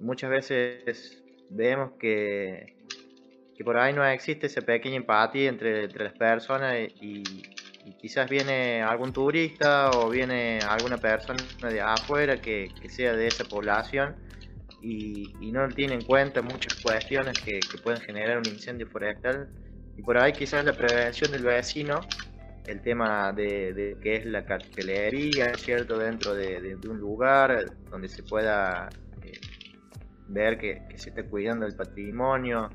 muchas 0.00 0.30
veces 0.30 1.22
vemos 1.50 1.92
que, 1.98 2.73
que 3.56 3.64
por 3.64 3.76
ahí 3.76 3.92
no 3.92 4.04
existe 4.04 4.46
esa 4.46 4.62
pequeña 4.62 4.96
empatía 4.96 5.48
entre, 5.48 5.84
entre 5.84 6.04
las 6.04 6.14
personas 6.14 6.74
y, 7.00 7.22
quizás 8.00 8.28
viene 8.28 8.82
algún 8.82 9.12
turista 9.12 9.90
o 9.90 10.10
viene 10.10 10.58
alguna 10.68 10.96
persona 10.98 11.42
de 11.62 11.80
afuera 11.80 12.36
que, 12.38 12.70
sea 12.88 13.14
de 13.14 13.26
esa 13.26 13.44
población 13.44 14.16
y, 14.82 15.32
no 15.52 15.68
tiene 15.68 15.94
en 15.94 16.02
cuenta 16.02 16.42
muchas 16.42 16.74
cuestiones 16.82 17.38
que, 17.38 17.60
pueden 17.82 18.00
generar 18.00 18.38
un 18.38 18.46
incendio 18.46 18.86
forestal 18.86 19.48
y 19.96 20.02
por 20.02 20.18
ahí 20.18 20.32
quizás 20.32 20.64
la 20.64 20.72
prevención 20.72 21.30
del 21.30 21.44
vecino 21.44 22.00
el 22.66 22.80
tema 22.80 23.32
de, 23.32 23.72
de 23.74 23.96
que 24.00 24.16
es 24.16 24.26
la 24.26 24.44
cartelería, 24.44 25.54
¿cierto? 25.54 25.98
Dentro 25.98 26.34
de, 26.34 26.76
un 26.88 26.98
lugar 26.98 27.72
donde 27.90 28.08
se 28.08 28.22
pueda 28.22 28.88
eh, 29.22 29.32
ver 30.28 30.58
que, 30.58 30.82
se 30.96 31.10
está 31.10 31.24
cuidando 31.24 31.66
el 31.66 31.74
patrimonio, 31.74 32.70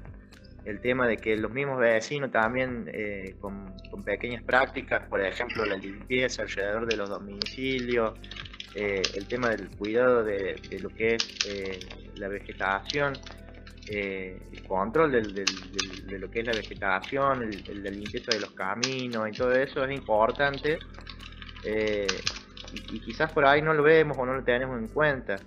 el 0.69 0.79
tema 0.81 1.07
de 1.07 1.17
que 1.17 1.35
los 1.35 1.51
mismos 1.51 1.79
vecinos 1.79 2.31
también 2.31 2.89
eh, 2.93 3.35
con, 3.39 3.73
pequeñas 4.05 4.43
prácticas, 4.43 5.07
por 5.07 5.21
ejemplo 5.21 5.65
la 5.65 5.75
limpieza 5.75 6.43
alrededor 6.43 6.85
de 6.85 6.95
los 6.95 7.09
domicilios, 7.09 8.13
eh, 8.75 9.01
el 9.15 9.27
tema 9.27 9.49
del 9.49 9.69
cuidado 9.69 10.23
de, 10.23 10.55
lo 10.81 10.89
que 10.89 11.15
es 11.15 11.27
eh, 11.47 11.79
la 12.15 12.27
vegetación, 12.27 13.13
el 13.87 14.63
control 14.67 15.11
de 15.11 16.19
lo 16.19 16.29
que 16.29 16.39
es 16.41 16.45
la 16.45 16.53
vegetación, 16.53 17.41
el, 17.41 17.83
la 17.83 17.89
limpieza 17.89 18.31
de 18.31 18.39
los 18.39 18.51
caminos 18.51 19.27
y 19.27 19.31
todo 19.31 19.51
eso 19.53 19.83
es 19.83 19.91
importante 19.91 20.77
y, 21.63 22.95
y 22.95 22.99
quizás 22.99 23.31
por 23.31 23.45
ahí 23.45 23.63
no 23.63 23.73
lo 23.73 23.81
vemos 23.81 24.15
o 24.19 24.25
no 24.25 24.35
lo 24.35 24.43
tenemos 24.43 24.77
en 24.77 24.87
cuenta. 24.89 25.37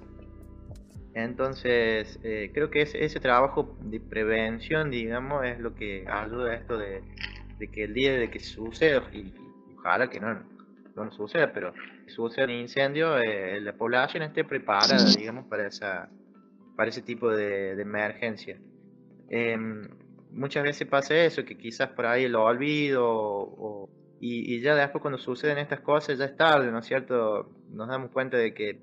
Entonces, 1.14 2.18
eh, 2.22 2.50
creo 2.54 2.70
que 2.70 2.82
ese, 2.82 3.04
ese, 3.04 3.20
trabajo 3.20 3.76
de 3.80 4.00
prevención, 4.00 4.90
digamos, 4.90 5.44
es 5.44 5.58
lo 5.60 5.74
que 5.74 6.06
ayuda 6.08 6.52
a 6.52 6.54
esto 6.54 6.78
de, 6.78 7.02
que 7.72 7.84
el 7.84 7.94
día 7.94 8.14
de 8.14 8.30
que 8.30 8.40
suceda, 8.40 9.02
y, 9.12 9.32
ojalá 9.78 10.08
que 10.08 10.20
no, 10.20 10.42
no 10.96 11.12
suceda, 11.12 11.52
pero 11.52 11.74
si 12.06 12.14
suceda 12.14 12.46
un 12.46 12.52
incendio, 12.52 13.18
eh, 13.18 13.60
la 13.60 13.74
población 13.74 14.22
esté 14.22 14.44
preparada, 14.44 15.04
digamos, 15.16 15.46
para, 15.46 15.66
esa, 15.66 16.08
para 16.76 16.88
ese 16.88 17.02
tipo 17.02 17.30
de, 17.30 17.72
emergencia. 17.72 18.58
Em, 19.28 19.88
muchas 20.30 20.64
veces 20.64 20.88
pasa 20.88 21.14
eso, 21.14 21.44
que 21.44 21.58
quizás 21.58 21.90
por 21.90 22.06
ahí 22.06 22.26
lo 22.26 22.44
olvido, 22.44 23.88
y, 24.18 24.54
y 24.54 24.60
ya 24.60 24.74
después 24.74 25.02
cuando 25.02 25.18
suceden 25.18 25.58
estas 25.58 25.80
cosas 25.80 26.16
ya 26.16 26.24
es 26.24 26.36
tarde, 26.36 26.70
¿no 26.70 26.78
es 26.78 26.86
cierto? 26.86 27.52
Nos 27.70 27.88
damos 27.88 28.10
cuenta 28.12 28.38
de 28.38 28.54
que, 28.54 28.80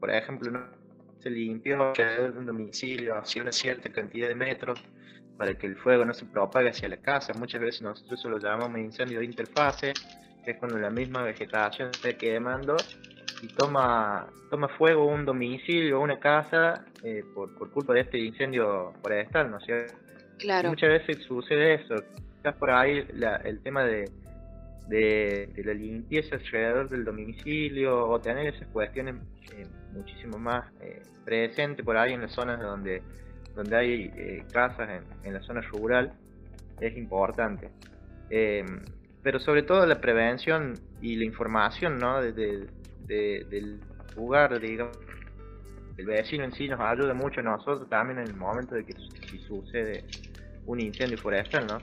por 0.00 0.10
ejemplo, 0.10 0.50
no 0.50 0.81
se 1.22 1.30
limpió 1.30 1.82
alrededor 1.82 2.32
de 2.32 2.38
un 2.38 2.46
domicilio 2.46 3.16
hacia 3.16 3.42
una 3.42 3.52
cierta 3.52 3.88
cantidad 3.90 4.28
de 4.28 4.34
metros 4.34 4.82
para 5.36 5.54
que 5.54 5.66
el 5.66 5.76
fuego 5.76 6.04
no 6.04 6.14
se 6.14 6.24
propague 6.26 6.70
hacia 6.70 6.88
la 6.88 6.98
casa. 6.98 7.32
Muchas 7.34 7.60
veces 7.60 7.82
nosotros 7.82 8.18
eso 8.18 8.28
lo 8.28 8.38
llamamos 8.38 8.78
incendio 8.78 9.20
de 9.20 9.24
interfase, 9.24 9.92
que 10.44 10.52
es 10.52 10.56
cuando 10.58 10.78
la 10.78 10.90
misma 10.90 11.22
vegetación 11.22 11.90
está 11.90 12.12
quemando 12.12 12.76
y 13.42 13.48
toma, 13.48 14.26
toma 14.50 14.68
fuego 14.68 15.06
un 15.06 15.24
domicilio 15.24 16.00
una 16.00 16.18
casa 16.18 16.84
eh, 17.02 17.24
por, 17.34 17.54
por, 17.56 17.70
culpa 17.70 17.92
de 17.92 18.00
este 18.00 18.18
incendio 18.18 18.92
forestal, 19.02 19.50
¿no 19.50 19.58
es 19.58 19.64
cierto? 19.64 19.94
Claro. 20.38 20.70
muchas 20.70 20.90
veces 20.90 21.24
sucede 21.24 21.74
eso. 21.74 21.94
Quizás 22.36 22.56
por 22.56 22.70
ahí 22.70 23.06
el 23.44 23.60
tema 23.62 23.84
de, 23.84 24.10
de, 24.88 25.62
la 25.64 25.74
limpieza 25.74 26.36
alrededor 26.36 26.88
del 26.88 27.04
domicilio 27.04 28.08
o 28.08 28.20
tener 28.20 28.54
esas 28.54 28.68
cuestiones 28.68 29.16
eh, 29.56 29.66
muchísimo 29.92 30.38
más 30.38 30.64
eh, 30.80 31.02
presentes 31.24 31.84
por 31.84 31.96
ahí 31.96 32.12
en 32.12 32.22
las 32.22 32.32
zonas 32.32 32.60
donde, 32.60 33.02
donde 33.54 33.76
hay 33.76 34.12
eh, 34.16 34.44
casas 34.52 34.88
en, 35.24 35.32
la 35.32 35.42
zona 35.42 35.60
rural 35.60 36.12
es 36.80 36.96
importante. 36.96 37.70
Em, 38.30 38.80
pero 39.22 39.38
sobre 39.38 39.62
todo 39.62 39.86
la 39.86 40.00
prevención 40.00 40.74
y 41.00 41.16
la 41.16 41.24
información 41.24 41.98
¿no? 41.98 42.20
del 42.20 42.68
lugar, 44.16 44.58
digamos, 44.58 44.98
el 45.96 46.06
vecino 46.06 46.44
en 46.44 46.52
sí 46.52 46.68
nos 46.68 46.80
ayuda 46.80 47.14
mucho 47.14 47.40
a 47.40 47.42
nosotros 47.42 47.88
también 47.88 48.18
en 48.18 48.26
el 48.26 48.34
momento 48.34 48.74
de 48.74 48.84
que 48.84 48.94
si 48.94 49.38
sucede 49.40 50.04
un 50.66 50.80
incendio 50.80 51.18
forestal, 51.18 51.66
¿no? 51.66 51.78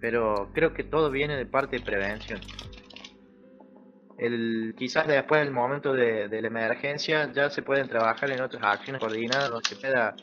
pero 0.00 0.50
creo 0.54 0.72
que 0.72 0.84
todo 0.84 1.10
viene 1.10 1.36
de 1.36 1.46
parte 1.46 1.78
de 1.78 1.84
prevención. 1.84 2.40
El, 4.20 4.74
quizás 4.76 5.06
después 5.06 5.40
del 5.42 5.50
momento 5.50 5.94
de, 5.94 6.28
la 6.28 6.46
emergencia 6.46 7.32
ya 7.32 7.48
se 7.48 7.62
pueden 7.62 7.88
trabajar 7.88 8.30
en 8.30 8.42
otras 8.42 8.62
acciones 8.62 9.00
coordinadas 9.00 9.48
donde 9.48 9.66
se 9.66 9.76
pueda 9.76 10.14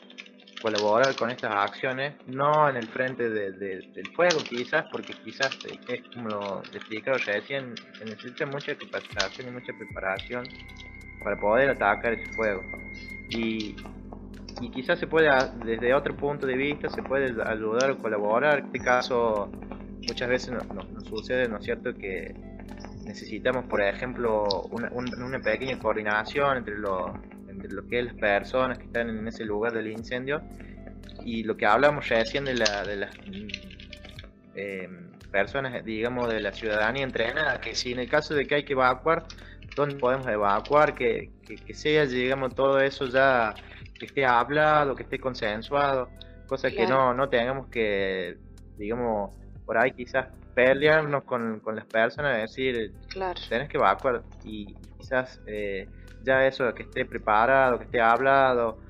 colaborar 0.62 1.16
con 1.16 1.30
estas 1.30 1.50
acciones, 1.52 2.14
no 2.28 2.68
en 2.68 2.76
el 2.76 2.86
frente 2.86 3.28
del 3.28 4.06
fuego 4.14 4.38
quizás, 4.48 4.86
porque 4.92 5.14
quizás 5.24 5.50
es 5.88 6.00
como 6.14 6.28
lo 6.28 6.62
explicado 6.72 7.18
recién, 7.18 7.74
se 7.98 8.04
necesita 8.04 8.46
mucha 8.46 8.76
capacitación 8.76 9.48
y 9.48 9.50
mucha 9.50 9.72
preparación 9.72 10.44
para 11.24 11.36
poder 11.36 11.70
atacar 11.70 12.12
ese 12.12 12.32
fuego. 12.34 12.62
Y, 13.30 13.74
y 14.60 14.70
quizás 14.70 15.00
se 15.00 15.08
puede, 15.08 15.28
desde 15.64 15.92
otro 15.92 16.16
punto 16.16 16.46
de 16.46 16.56
vista, 16.56 16.88
se 16.88 17.02
puede 17.02 17.34
ayudar 17.44 17.90
o 17.90 17.98
colaborar. 17.98 18.60
En 18.60 18.66
este 18.66 18.78
caso, 18.78 19.50
muchas 20.06 20.28
veces 20.28 20.54
nos, 20.54 21.08
sucede, 21.08 21.48
¿no 21.48 21.58
es 21.58 21.64
cierto?, 21.64 21.92
que 21.94 22.57
necesitamos, 23.08 23.64
por 23.64 23.80
ejemplo, 23.80 24.46
una, 24.70 24.90
una 24.90 25.40
pequeña 25.40 25.78
coordinación 25.78 26.58
entre 26.58 26.78
lo, 26.78 27.14
entre 27.48 27.72
lo 27.72 27.86
que 27.86 28.00
es 28.00 28.04
las 28.04 28.14
personas 28.14 28.78
que 28.78 28.84
están 28.84 29.08
en 29.08 29.26
ese 29.26 29.44
lugar 29.44 29.72
del 29.72 29.88
incendio 29.88 30.42
y 31.24 31.42
lo 31.42 31.56
que 31.56 31.66
hablamos 31.66 32.08
recién 32.08 32.44
de, 32.44 32.54
la, 32.54 32.84
de 32.84 32.96
las 32.96 33.16
em, 34.54 35.10
personas, 35.32 35.84
digamos, 35.84 36.28
de 36.28 36.40
la 36.40 36.52
ciudadanía 36.52 37.02
entrenada, 37.02 37.60
que 37.60 37.74
si 37.74 37.92
en 37.92 38.00
el 38.00 38.08
caso 38.08 38.34
de 38.34 38.46
que 38.46 38.56
hay 38.56 38.64
que 38.64 38.74
evacuar, 38.74 39.24
¿dónde 39.74 39.96
podemos 39.96 40.26
evacuar? 40.26 40.94
Que, 40.94 41.30
que, 41.46 41.56
que 41.56 41.74
sea, 41.74 42.04
digamos, 42.04 42.54
todo 42.54 42.78
eso 42.80 43.06
ya 43.06 43.54
que 43.98 44.06
esté 44.06 44.26
hablado, 44.26 44.94
que 44.94 45.02
esté 45.02 45.18
consensuado, 45.18 46.10
cosa 46.46 46.70
que 46.70 46.86
no, 46.86 47.14
no 47.14 47.28
tengamos 47.28 47.68
que, 47.68 48.36
digamos, 48.76 49.34
por 49.64 49.78
ahí 49.78 49.92
quizás 49.92 50.28
pelearnos 50.58 51.22
con, 51.22 51.60
con 51.60 51.76
las 51.76 51.84
personas, 51.84 52.36
decir, 52.36 52.92
claro. 53.06 53.40
tenés 53.48 53.68
que 53.68 53.76
evacuar 53.76 54.24
y 54.42 54.74
quizás 54.98 55.40
eh, 55.46 55.88
ya 56.24 56.48
eso, 56.48 56.74
que 56.74 56.82
esté 56.82 57.04
preparado, 57.04 57.78
que 57.78 57.84
esté 57.84 58.00
hablado, 58.00 58.80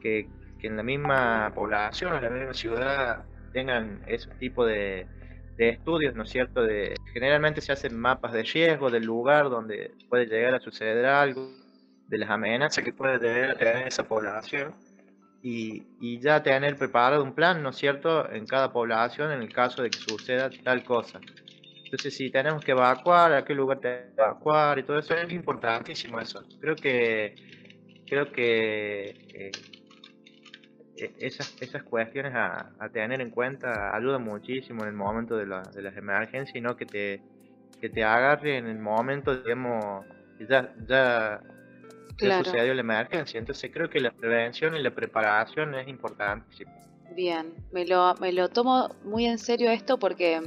que, 0.00 0.30
que 0.58 0.68
en 0.68 0.78
la 0.78 0.82
misma 0.82 1.52
población, 1.54 2.16
en 2.16 2.22
la 2.22 2.30
misma 2.30 2.54
ciudad 2.54 3.26
tengan 3.52 4.02
ese 4.06 4.30
tipo 4.36 4.64
de, 4.64 5.06
de 5.58 5.68
estudios, 5.68 6.14
¿no 6.14 6.22
es 6.22 6.30
cierto? 6.30 6.62
De, 6.62 6.94
generalmente 7.12 7.60
se 7.60 7.72
hacen 7.72 7.98
mapas 7.98 8.32
de 8.32 8.42
riesgo 8.42 8.88
del 8.90 9.04
lugar 9.04 9.50
donde 9.50 9.92
puede 10.08 10.24
llegar 10.24 10.54
a 10.54 10.60
suceder 10.60 11.04
algo 11.04 11.52
de 12.08 12.16
las 12.16 12.30
amenazas 12.30 12.82
que 12.82 12.94
puede 12.94 13.18
tener 13.18 13.58
esa 13.86 14.04
población 14.04 14.74
y, 15.42 15.84
y, 16.00 16.20
ya 16.20 16.42
tener 16.42 16.76
preparado 16.76 17.22
un 17.22 17.34
plan, 17.34 17.62
¿no 17.62 17.70
es 17.70 17.76
cierto?, 17.76 18.30
en 18.30 18.46
cada 18.46 18.72
población 18.72 19.32
en 19.32 19.40
el 19.40 19.52
caso 19.52 19.82
de 19.82 19.90
que 19.90 19.98
suceda 19.98 20.50
tal 20.64 20.84
cosa. 20.84 21.18
Entonces, 21.84 22.14
si 22.16 22.30
tenemos 22.30 22.62
que 22.62 22.72
evacuar, 22.72 23.32
a 23.32 23.44
qué 23.44 23.54
lugar 23.54 23.80
tenemos 23.80 24.14
que 24.14 24.22
evacuar 24.22 24.78
y 24.78 24.82
todo 24.84 24.98
eso, 24.98 25.14
es 25.14 25.32
importantísimo 25.32 26.20
eso. 26.20 26.44
Creo 26.60 26.76
que, 26.76 27.34
creo 28.06 28.30
que 28.30 29.08
eh, 29.34 29.50
e, 30.96 31.14
esas, 31.18 31.60
esas 31.60 31.82
cuestiones 31.82 32.32
a, 32.34 32.70
a, 32.78 32.88
tener 32.90 33.20
en 33.20 33.30
cuenta 33.30 33.96
ayudan 33.96 34.22
muchísimo 34.22 34.82
en 34.82 34.90
el 34.90 34.94
momento 34.94 35.36
de, 35.36 35.46
la, 35.46 35.62
de 35.62 35.82
las 35.82 35.96
emergencias 35.96 36.54
y 36.54 36.60
no 36.60 36.76
que 36.76 36.86
te, 36.86 37.22
que 37.80 37.88
te 37.88 38.04
agarre 38.04 38.58
en 38.58 38.66
el 38.66 38.78
momento, 38.78 39.42
digamos, 39.42 40.04
ya, 40.48 40.72
ya 40.86 41.40
claro. 42.26 42.44
sucedió 42.44 42.74
la 42.74 42.80
emergencia. 42.80 43.38
Entonces 43.38 43.70
creo 43.72 43.88
que 43.90 44.00
la 44.00 44.10
prevención 44.10 44.76
y 44.76 44.82
la 44.82 44.90
preparación 44.90 45.74
es 45.74 45.88
importante. 45.88 46.46
Bien, 47.14 47.52
me 47.72 47.86
lo, 47.86 48.14
me 48.20 48.32
lo 48.32 48.48
tomo 48.48 48.94
muy 49.04 49.26
en 49.26 49.38
serio 49.38 49.70
esto 49.70 49.98
porque 49.98 50.40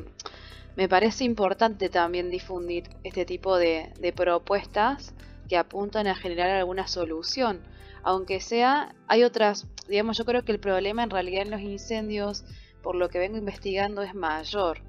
me 0.76 0.88
parece 0.88 1.24
importante 1.24 1.90
también 1.90 2.30
difundir 2.30 2.90
este 3.04 3.26
tipo 3.26 3.58
de, 3.58 3.92
de 4.00 4.14
propuestas 4.14 5.14
que 5.50 5.58
apuntan 5.58 6.08
a 6.08 6.16
generar 6.16 6.50
alguna 6.50 6.88
solución. 6.88 7.62
Aunque 8.04 8.40
sea, 8.40 8.96
hay 9.08 9.24
otras, 9.24 9.68
digamos, 9.88 10.18
yo 10.18 10.26
creo 10.26 10.44
que 10.44 10.52
el 10.52 10.60
problema 10.60 11.04
en 11.04 11.10
realidad 11.10 11.44
en 11.44 11.52
los 11.52 11.62
incendios, 11.62 12.44
por 12.82 12.96
lo 12.96 13.10
que 13.10 13.20
vengo 13.20 13.38
investigando, 13.38 14.02
es 14.02 14.14
mayor. 14.14 14.82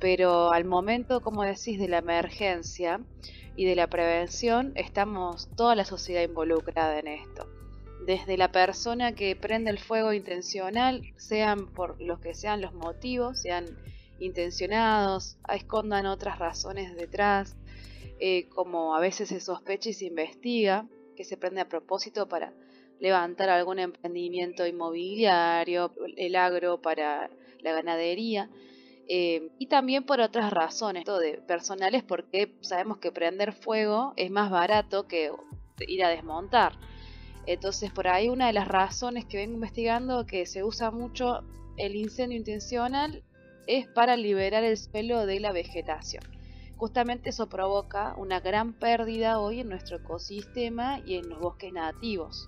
Pero 0.00 0.52
al 0.52 0.64
momento, 0.64 1.20
como 1.20 1.42
decís, 1.42 1.78
de 1.78 1.88
la 1.88 1.98
emergencia, 1.98 3.00
y 3.60 3.66
de 3.66 3.76
la 3.76 3.88
prevención, 3.88 4.72
estamos 4.74 5.50
toda 5.54 5.74
la 5.74 5.84
sociedad 5.84 6.22
involucrada 6.22 6.98
en 6.98 7.08
esto. 7.08 7.46
Desde 8.06 8.38
la 8.38 8.50
persona 8.50 9.14
que 9.14 9.36
prende 9.36 9.70
el 9.70 9.78
fuego 9.78 10.14
intencional, 10.14 11.02
sean 11.16 11.66
por 11.66 12.00
los 12.00 12.20
que 12.20 12.32
sean 12.32 12.62
los 12.62 12.72
motivos, 12.72 13.42
sean 13.42 13.66
intencionados, 14.18 15.36
escondan 15.52 16.06
otras 16.06 16.38
razones 16.38 16.94
detrás, 16.96 17.56
eh, 18.18 18.48
como 18.48 18.96
a 18.96 19.00
veces 19.00 19.28
se 19.28 19.40
sospecha 19.40 19.90
y 19.90 19.94
se 19.94 20.06
investiga, 20.06 20.88
que 21.14 21.24
se 21.24 21.36
prende 21.36 21.60
a 21.60 21.68
propósito 21.68 22.28
para 22.28 22.54
levantar 22.98 23.50
algún 23.50 23.78
emprendimiento 23.78 24.66
inmobiliario, 24.66 25.92
el 26.16 26.36
agro 26.36 26.80
para 26.80 27.28
la 27.60 27.72
ganadería. 27.72 28.48
Eh, 29.12 29.50
y 29.58 29.66
también 29.66 30.04
por 30.04 30.20
otras 30.20 30.52
razones 30.52 31.04
de 31.04 31.42
personales 31.44 32.04
porque 32.04 32.54
sabemos 32.60 32.98
que 32.98 33.10
prender 33.10 33.52
fuego 33.52 34.12
es 34.16 34.30
más 34.30 34.52
barato 34.52 35.08
que 35.08 35.32
ir 35.80 36.04
a 36.04 36.10
desmontar. 36.10 36.74
Entonces 37.44 37.90
por 37.90 38.06
ahí 38.06 38.28
una 38.28 38.46
de 38.46 38.52
las 38.52 38.68
razones 38.68 39.24
que 39.24 39.38
vengo 39.38 39.54
investigando 39.54 40.26
que 40.26 40.46
se 40.46 40.62
usa 40.62 40.92
mucho 40.92 41.40
el 41.76 41.96
incendio 41.96 42.38
intencional 42.38 43.24
es 43.66 43.88
para 43.88 44.16
liberar 44.16 44.62
el 44.62 44.76
suelo 44.76 45.26
de 45.26 45.40
la 45.40 45.50
vegetación. 45.50 46.22
Justamente 46.76 47.30
eso 47.30 47.48
provoca 47.48 48.14
una 48.16 48.38
gran 48.38 48.74
pérdida 48.74 49.40
hoy 49.40 49.58
en 49.58 49.70
nuestro 49.70 49.96
ecosistema 49.96 51.00
y 51.04 51.16
en 51.16 51.28
los 51.28 51.40
bosques 51.40 51.72
nativos. 51.72 52.46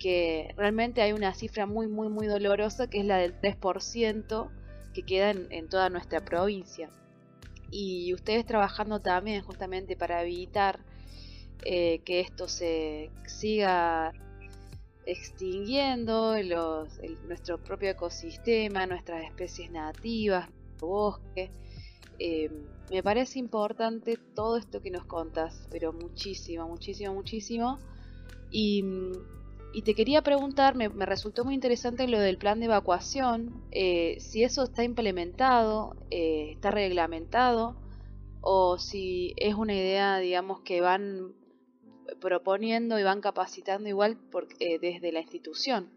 que 0.00 0.52
realmente 0.56 1.02
hay 1.02 1.12
una 1.12 1.34
cifra 1.34 1.66
muy, 1.66 1.86
muy, 1.86 2.08
muy 2.08 2.26
dolorosa 2.26 2.88
que 2.88 3.00
es 3.00 3.04
la 3.04 3.18
del 3.18 3.38
3% 3.38 4.50
que 4.92 5.02
queda 5.02 5.30
en, 5.30 5.68
toda 5.68 5.88
nuestra 5.90 6.20
provincia. 6.20 6.90
Y 7.70 8.12
ustedes 8.14 8.44
trabajando 8.44 9.00
también 9.00 9.42
justamente 9.42 9.96
para 9.96 10.22
evitar 10.22 10.80
eh, 11.64 12.00
que 12.04 12.20
esto 12.20 12.48
se 12.48 13.10
siga 13.26 14.12
extinguiendo 15.06 16.34
nuestro 17.26 17.58
propio 17.58 17.90
ecosistema, 17.90 18.86
nuestras 18.86 19.24
especies 19.24 19.70
nativas, 19.70 20.48
nuestro 20.50 20.88
bosque. 20.88 21.50
Eh, 22.18 22.50
me 22.90 23.02
parece 23.02 23.38
importante 23.38 24.18
todo 24.34 24.56
esto 24.56 24.82
que 24.82 24.90
nos 24.90 25.04
contas, 25.04 25.66
pero 25.70 25.92
muchísimo, 25.92 26.66
muchísimo, 26.68 27.14
muchísimo. 27.14 27.78
Y, 28.50 28.84
te 29.82 29.94
quería 29.94 30.22
preguntar, 30.22 30.74
me, 30.74 30.88
resultó 30.88 31.44
muy 31.44 31.54
interesante 31.54 32.08
lo 32.08 32.18
del 32.18 32.38
plan 32.38 32.58
de 32.60 32.66
evacuación, 32.66 33.62
eh, 33.70 34.16
si 34.18 34.42
eso 34.42 34.64
está 34.64 34.84
implementado, 34.84 35.96
eh, 36.10 36.52
está 36.52 36.70
reglamentado, 36.70 37.76
o 38.40 38.78
si 38.78 39.34
es 39.36 39.54
una 39.54 39.74
idea, 39.74 40.18
digamos, 40.18 40.60
que 40.60 40.80
van 40.80 41.34
proponiendo 42.20 42.98
y 42.98 43.02
van 43.02 43.20
capacitando 43.20 43.88
igual 43.88 44.18
desde 44.58 45.12
la 45.12 45.20
institución. 45.20 45.90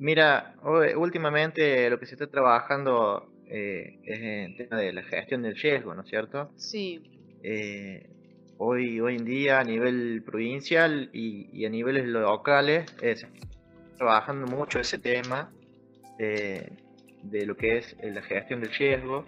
Mira, 0.00 0.56
últimamente 0.96 1.88
lo 1.90 1.98
que 1.98 2.06
se 2.06 2.14
está 2.14 2.26
trabajando 2.26 3.30
eh, 3.46 3.98
es 4.04 4.20
el 4.20 4.56
tema 4.56 4.80
de 4.80 4.92
la 4.92 5.02
gestión 5.02 5.42
del 5.42 5.56
riesgo, 5.56 5.94
¿no 5.94 6.02
es 6.02 6.08
cierto? 6.08 6.50
Sí. 6.56 7.02
Eh, 7.42 8.13
hoy, 8.58 9.00
hoy 9.00 9.16
en 9.16 9.24
día 9.24 9.60
a 9.60 9.64
nivel 9.64 10.22
provincial 10.24 11.10
y, 11.12 11.64
a 11.64 11.68
niveles 11.68 12.06
locales 12.06 12.86
eh, 13.02 13.16
se 13.16 13.26
está 13.26 13.48
trabajando 13.96 14.46
mucho 14.46 14.80
ese 14.80 14.98
tema 14.98 15.50
de 16.18 17.46
lo 17.46 17.56
que 17.56 17.78
es 17.78 17.96
la 18.02 18.22
gestión 18.22 18.60
del 18.60 18.72
riesgo. 18.72 19.24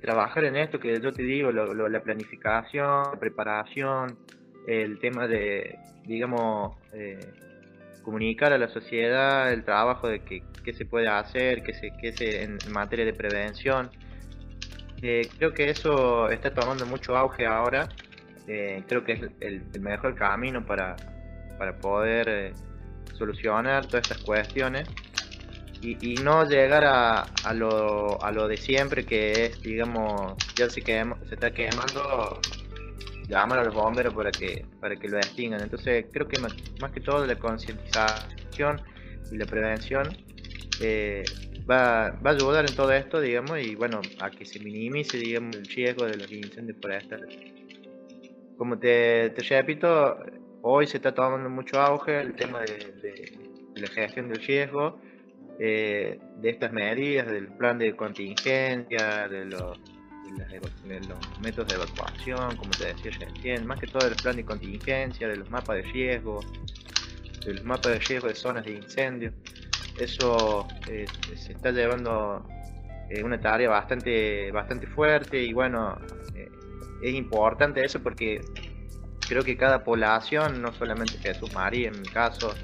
trabajar 0.00 0.44
en 0.44 0.56
esto 0.56 0.78
que 0.80 1.00
yo 1.00 1.12
te 1.12 1.22
digo, 1.22 1.50
la 1.52 2.02
planificación, 2.02 3.12
la 3.12 3.18
preparación, 3.18 4.18
el 4.66 4.98
tema 4.98 5.26
de, 5.26 5.78
digamos, 6.06 6.76
comunicar 8.02 8.52
a 8.52 8.58
la 8.58 8.68
sociedad 8.68 9.52
el 9.52 9.64
trabajo 9.64 10.08
de 10.08 10.20
que, 10.20 10.42
qué 10.64 10.72
se 10.72 10.84
puede 10.84 11.08
hacer, 11.08 11.62
qué 11.62 11.72
se, 11.72 11.92
qué 12.00 12.12
se, 12.12 12.42
en 12.42 12.58
materia 12.70 13.04
de 13.04 13.14
prevención. 13.14 13.90
Creo 15.02 15.52
que 15.52 15.68
eso 15.68 16.30
está 16.30 16.54
tomando 16.54 16.86
mucho 16.86 17.16
auge 17.16 17.44
ahora. 17.44 17.88
Eh, 18.46 18.84
creo 18.86 19.04
que 19.04 19.12
es 19.12 19.20
el, 19.40 19.62
mejor 19.80 20.14
camino 20.14 20.64
para, 20.64 20.96
para 21.58 21.76
poder 21.76 22.28
eh, 22.28 22.52
solucionar 23.14 23.86
todas 23.86 24.08
estas 24.08 24.22
cuestiones 24.22 24.88
y, 25.80 26.14
no 26.22 26.44
llegar 26.48 26.84
a, 26.84 27.22
a, 27.22 27.52
lo, 27.54 28.22
a 28.22 28.30
lo 28.30 28.46
de 28.46 28.56
siempre 28.56 29.04
que 29.04 29.46
es, 29.46 29.60
digamos, 29.62 30.36
ya 30.54 30.70
se, 30.70 30.80
se 30.80 31.34
está 31.34 31.50
quemando 31.50 32.40
llamar 33.28 33.58
a 33.58 33.64
los 33.64 33.74
bomberos 33.74 34.14
para 34.14 34.30
que, 34.30 34.64
para 34.80 34.94
que 34.94 35.08
lo 35.08 35.16
extingan. 35.18 35.60
Entonces 35.60 36.06
creo 36.12 36.28
que 36.28 36.38
más, 36.38 36.54
que 36.92 37.00
todo 37.00 37.26
la 37.26 37.34
concientización 37.36 38.80
y 39.32 39.36
la 39.36 39.46
prevención 39.46 40.16
eh, 40.80 41.24
va, 41.70 42.10
va, 42.24 42.30
a 42.30 42.34
ayudar 42.34 42.66
en 42.66 42.74
todo 42.74 42.92
esto, 42.92 43.20
digamos, 43.20 43.60
y 43.60 43.74
bueno, 43.74 44.00
a 44.20 44.30
que 44.30 44.44
se 44.44 44.58
minimice, 44.58 45.18
digamos, 45.18 45.56
el 45.56 45.66
riesgo 45.66 46.04
de 46.04 46.16
los 46.16 46.30
incendios 46.30 46.78
forestales. 46.80 47.36
Como 48.56 48.78
te, 48.78 49.30
te 49.30 49.42
repito, 49.42 50.18
hoy 50.62 50.86
se 50.86 50.98
está 50.98 51.14
tomando 51.14 51.48
mucho 51.48 51.80
auge 51.80 52.20
el 52.20 52.34
tema 52.34 52.60
de, 52.60 53.32
la 53.74 53.88
gestión 53.88 54.28
del 54.28 54.42
riesgo, 54.42 55.00
eh, 55.58 56.18
de 56.40 56.50
estas 56.50 56.72
medidas, 56.72 57.26
del 57.26 57.48
plan 57.48 57.78
de 57.78 57.94
contingencia, 57.96 59.28
de 59.28 59.44
los 59.46 59.78
de 60.84 61.00
los 61.00 61.40
métodos 61.40 61.68
de 61.68 61.74
evacuación, 61.74 62.56
como 62.56 62.70
te 62.70 62.86
decía 62.86 63.10
recién, 63.18 63.66
más 63.66 63.78
que 63.78 63.86
todo 63.86 64.04
del 64.04 64.16
plan 64.16 64.36
de 64.36 64.44
contingencia, 64.44 65.28
de 65.28 65.36
los 65.36 65.50
mapas 65.50 65.76
de 65.76 65.82
riesgo, 65.82 66.40
de 67.44 67.54
los 67.54 67.64
mapas 67.64 67.92
de 67.92 67.98
riesgo 67.98 68.28
de 68.28 68.34
zonas 68.34 68.64
de 68.64 68.72
incendio. 68.72 69.32
Eso 69.98 70.66
eh, 70.88 71.06
se 71.36 71.52
está 71.52 71.70
llevando 71.70 72.46
eh, 73.10 73.22
una 73.22 73.40
tarea 73.40 73.68
bastante, 73.68 74.50
bastante 74.50 74.86
fuerte 74.86 75.42
y 75.42 75.52
bueno, 75.52 75.98
eh, 76.34 76.48
es 77.02 77.14
importante 77.14 77.84
eso 77.84 78.00
porque 78.02 78.40
creo 79.28 79.42
que 79.42 79.56
cada 79.56 79.84
población, 79.84 80.62
no 80.62 80.72
solamente 80.72 81.18
Jesús 81.18 81.52
María 81.54 81.88
en 81.88 82.00
mi 82.00 82.08
caso, 82.08 82.54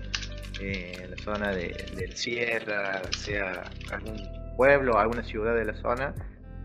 la 0.61 1.23
zona 1.23 1.53
de, 1.53 1.69
del 1.95 2.17
Sierra, 2.17 3.01
sea 3.17 3.71
algún 3.93 4.17
pueblo, 4.57 4.99
alguna 4.99 5.23
ciudad 5.23 5.55
de 5.55 5.65
la 5.65 5.75
zona, 5.75 6.13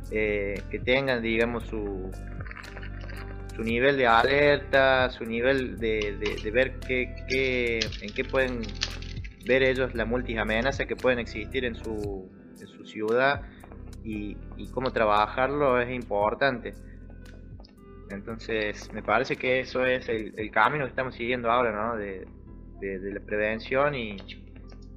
que 0.09 0.81
tengan, 0.83 1.21
digamos, 1.21 1.63
su, 1.65 2.11
su 3.55 3.61
nivel 3.61 3.97
de 3.97 4.07
alerta, 4.07 5.11
su 5.11 5.25
nivel 5.25 5.77
de, 5.77 6.17
de, 6.43 6.51
ver 6.51 6.79
qué, 6.79 7.15
qué, 7.29 7.79
en 8.01 8.13
qué 8.13 8.23
pueden 8.23 8.61
ver 9.45 9.63
ellos 9.63 9.93
la 9.95 10.05
multi-amenaza 10.05 10.85
que 10.85 10.95
pueden 10.95 11.19
existir 11.19 11.65
en 11.65 11.75
su, 11.75 12.29
en 12.59 12.67
su 12.67 12.85
ciudad 12.85 13.41
y, 14.03 14.35
cómo 14.71 14.91
trabajarlo 14.91 15.79
es 15.79 15.93
importante. 15.93 16.73
Entonces, 18.09 18.91
me 18.93 19.01
parece 19.01 19.35
que 19.35 19.59
eso 19.59 19.85
es 19.85 20.07
el, 20.09 20.33
el 20.37 20.51
camino 20.51 20.85
que 20.85 20.89
estamos 20.89 21.15
siguiendo 21.15 21.51
ahora, 21.51 21.71
¿no? 21.71 21.95
De, 21.97 22.25
de, 22.79 23.13
la 23.13 23.19
prevención 23.21 23.95
y, 23.95 24.17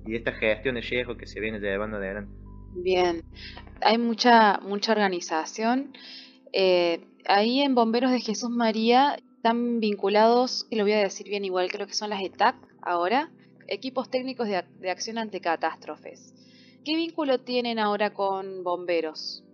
y 0.06 0.16
esta 0.16 0.32
gestión 0.32 0.74
de 0.74 0.80
riesgo 0.80 1.16
que 1.16 1.26
se 1.26 1.40
viene 1.40 1.58
llevando 1.60 1.98
adelante. 1.98 2.32
Bien, 2.74 3.22
hay 3.80 3.98
mucha, 3.98 4.58
mucha 4.62 4.92
organización. 4.92 5.92
Eh, 6.52 7.00
ahí 7.26 7.60
en 7.60 7.74
Bomberos 7.74 8.10
de 8.10 8.20
Jesús 8.20 8.50
María 8.50 9.16
están 9.36 9.80
vinculados, 9.80 10.66
y 10.70 10.76
lo 10.76 10.84
voy 10.84 10.92
a 10.92 10.98
decir 10.98 11.28
bien 11.28 11.44
igual, 11.44 11.70
creo 11.70 11.86
que 11.86 11.94
son 11.94 12.10
las 12.10 12.22
ETAC 12.22 12.56
ahora, 12.82 13.30
equipos 13.68 14.10
técnicos 14.10 14.48
de, 14.48 14.90
acción 14.90 15.18
ante 15.18 15.40
catástrofes. 15.40 16.34
¿Qué 16.84 16.94
vínculo 16.96 17.40
tienen 17.40 17.78
ahora 17.78 18.14
con 18.14 18.62
bomberos, 18.62 19.44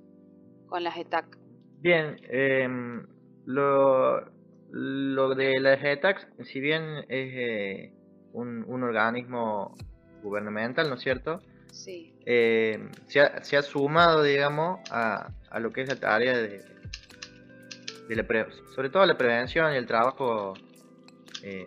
con 0.66 0.84
las 0.84 0.96
ETAC? 0.96 1.38
Bien, 1.80 2.16
em, 2.28 3.06
lo, 3.46 4.20
lo 4.70 5.34
de 5.34 5.60
las 5.60 5.82
ETAC, 5.82 6.28
si 6.44 6.60
bien 6.60 6.82
es 7.08 7.32
eh, 7.34 7.92
un, 8.32 8.64
un 8.66 8.82
organismo 8.82 9.74
gubernamental, 10.22 10.88
¿no 10.88 10.96
es 10.96 11.02
cierto? 11.02 11.40
Sí. 11.72 12.14
Eh, 12.26 12.88
se, 13.06 13.20
ha, 13.20 13.42
se, 13.42 13.56
ha, 13.56 13.62
sumado, 13.62 14.22
digamos, 14.22 14.80
a, 14.90 15.32
a, 15.50 15.58
lo 15.58 15.72
que 15.72 15.82
es 15.82 15.88
la 15.88 15.96
tarea 15.96 16.36
de, 16.36 16.62
de 18.08 18.16
la 18.16 18.46
sobre 18.74 18.90
todo 18.90 19.06
la 19.06 19.16
prevención 19.16 19.72
y 19.72 19.76
el 19.76 19.86
trabajo 19.86 20.54
eh, 21.42 21.66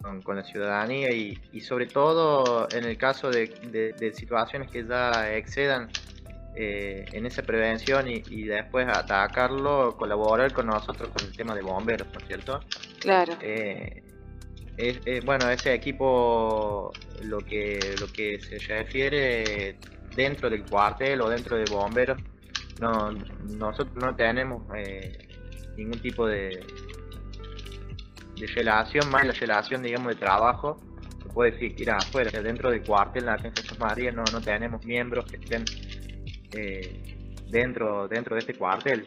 con, 0.00 0.36
la 0.36 0.44
ciudadanía 0.44 1.12
y, 1.12 1.38
y, 1.52 1.60
sobre 1.60 1.86
todo 1.86 2.68
en 2.70 2.84
el 2.84 2.96
caso 2.96 3.30
de, 3.30 3.48
de, 3.98 4.12
situaciones 4.14 4.70
que 4.70 4.86
ya 4.86 5.34
excedan 5.34 5.88
eh, 6.56 7.04
en 7.12 7.26
esa 7.26 7.42
prevención 7.42 8.08
y, 8.08 8.22
y, 8.30 8.44
después 8.44 8.88
atacarlo, 8.88 9.96
colaborar 9.96 10.52
con 10.52 10.66
nosotros 10.66 11.10
con 11.10 11.26
el 11.26 11.36
tema 11.36 11.54
de 11.54 11.62
bomberos, 11.62 12.08
¿no 12.12 12.20
es 12.20 12.26
cierto? 12.26 12.60
Claro 13.00 13.36
bueno, 15.24 15.50
ese 15.50 15.74
equipo 15.74 16.92
lo 17.22 17.38
que, 17.38 17.94
lo 18.00 18.06
que 18.06 18.40
se 18.40 18.58
refiere 18.58 19.76
dentro 20.14 20.48
del 20.50 20.64
cuartel 20.64 21.20
o 21.20 21.28
dentro 21.28 21.56
de 21.56 21.64
bomberos, 21.70 22.18
no, 22.80 23.12
nosotros 23.58 23.94
no 23.96 24.14
tenemos 24.16 24.62
eh, 24.74 25.28
ningún 25.76 26.00
tipo 26.00 26.26
de, 26.26 26.64
de 28.40 28.46
relación, 28.46 29.10
más 29.10 29.26
la 29.26 29.32
relación, 29.32 29.82
digamos, 29.82 30.14
de 30.14 30.20
trabajo 30.20 30.76
que 31.22 31.28
puede 31.28 31.50
existir 31.50 31.90
afuera. 31.90 32.30
Dentro 32.42 32.70
del 32.70 32.82
cuartel, 32.82 33.26
la 33.26 33.38
Jesús 33.38 33.78
María, 33.78 34.10
no, 34.10 34.24
no 34.32 34.40
tenemos 34.40 34.84
miembros 34.84 35.26
que 35.26 35.36
estén 35.36 35.64
eh, 36.56 37.16
dentro, 37.48 38.08
dentro 38.08 38.34
de 38.34 38.40
este 38.40 38.54
cuartel. 38.54 39.06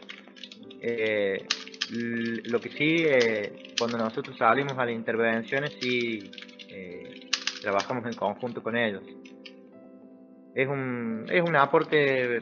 Eh, 0.80 1.46
lo 1.90 2.60
que 2.60 2.70
sí, 2.70 3.04
eh, 3.06 3.74
cuando 3.78 3.98
nosotros 3.98 4.36
salimos 4.38 4.78
a 4.78 4.84
las 4.84 4.94
intervenciones, 4.94 5.76
sí 5.80 6.30
trabajamos 7.62 8.04
en 8.06 8.14
conjunto 8.14 8.62
con 8.62 8.76
ellos. 8.76 9.02
Es 10.54 10.68
un, 10.68 11.26
es 11.30 11.42
un 11.42 11.56
aporte 11.56 12.40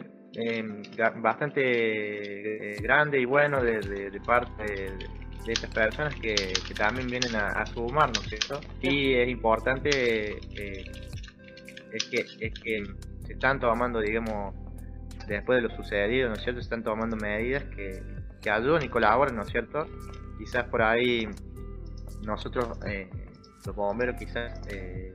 bastante 1.17 2.77
grande 2.81 3.21
y 3.21 3.25
bueno 3.25 3.63
de, 3.63 4.21
parte 4.25 4.65
de, 4.65 5.22
estas 5.47 5.71
personas 5.71 6.15
que, 6.15 6.53
también 6.77 7.09
vienen 7.09 7.35
a, 7.37 7.49
a 7.49 7.67
sumarnos, 7.67 8.23
¿cierto? 8.27 8.61
Y 8.81 9.15
es 9.15 9.29
importante 9.29 10.39
es, 11.93 12.05
que, 12.05 12.27
es 12.41 12.55
que 12.55 12.85
se 13.27 13.33
están 13.35 13.61
tomando, 13.61 14.01
digamos, 14.01 14.55
después 15.29 15.63
de 15.63 15.69
lo 15.69 15.75
sucedido, 15.77 16.29
¿no 16.29 16.35
es 16.35 16.43
cierto? 16.43 16.61
Se 16.61 16.67
están 16.67 16.83
tomando 16.83 17.17
medidas 17.17 17.65
que, 17.65 18.03
que 18.41 18.51
ayudan 18.51 18.83
y 18.83 18.89
colaboran, 18.89 19.37
¿no 19.37 19.43
es 19.43 19.49
cierto? 19.49 19.87
Quizás 20.39 20.65
por 20.65 20.83
ahí 20.83 21.29
nosotros, 22.23 22.79
eh, 22.87 23.09
los 23.67 23.77
bomberos, 23.77 24.17
quizás 24.19 24.61
eh, 24.69 25.15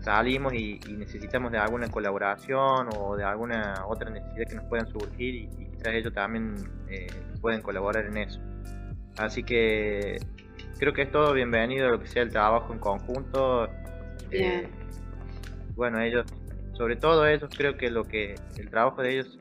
salimos 0.00 0.54
y, 0.54 0.78
necesitamos 0.96 1.50
de 1.50 1.58
alguna 1.58 1.88
colaboración 1.88 2.88
o 2.96 3.16
de 3.16 3.24
alguna 3.24 3.84
otra 3.86 4.10
necesidad 4.10 4.46
que 4.48 4.54
nos 4.56 4.64
puedan 4.66 4.86
surgir 4.88 5.34
y, 5.34 5.48
quizás 5.48 5.88
ellos 5.88 6.12
también 6.12 6.54
eh, 6.88 7.06
pueden 7.40 7.60
colaborar 7.60 8.06
en 8.06 8.16
eso. 8.18 8.40
Así 9.16 9.42
que 9.42 10.18
creo 10.78 10.92
que 10.92 11.02
es 11.02 11.12
todo 11.12 11.32
bienvenido 11.32 11.88
lo 11.90 12.00
que 12.00 12.06
sea 12.06 12.22
el 12.22 12.30
trabajo 12.30 12.72
en 12.72 12.78
conjunto. 12.78 13.68
Eh, 14.30 14.68
bueno, 15.74 16.00
ellos, 16.00 16.26
sobre 16.74 16.96
todo 16.96 17.26
ellos, 17.26 17.50
creo 17.56 17.76
que 17.76 17.90
lo 17.90 18.04
que 18.04 18.34
el 18.58 18.70
trabajo 18.70 19.02
de 19.02 19.12
ellos 19.14 19.38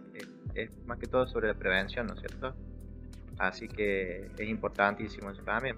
es, 0.53 0.69
más 0.85 0.97
que 0.97 1.07
todo 1.07 1.27
sobre 1.27 1.47
la 1.47 1.53
prevención, 1.53 2.07
¿no 2.07 2.13
es 2.13 2.19
cierto? 2.19 2.55
Así 3.37 3.67
que 3.67 4.29
es 4.37 4.47
importantísimo 4.47 5.29
eso 5.29 5.41
también. 5.43 5.75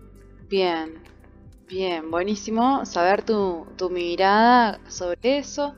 Bien, 0.47 0.93
Bien, 1.67 2.09
buenísimo 2.09 2.85
saber 2.85 3.23
tu, 3.23 3.67
mirada 3.91 4.79
sobre 4.87 5.17
eso. 5.21 5.75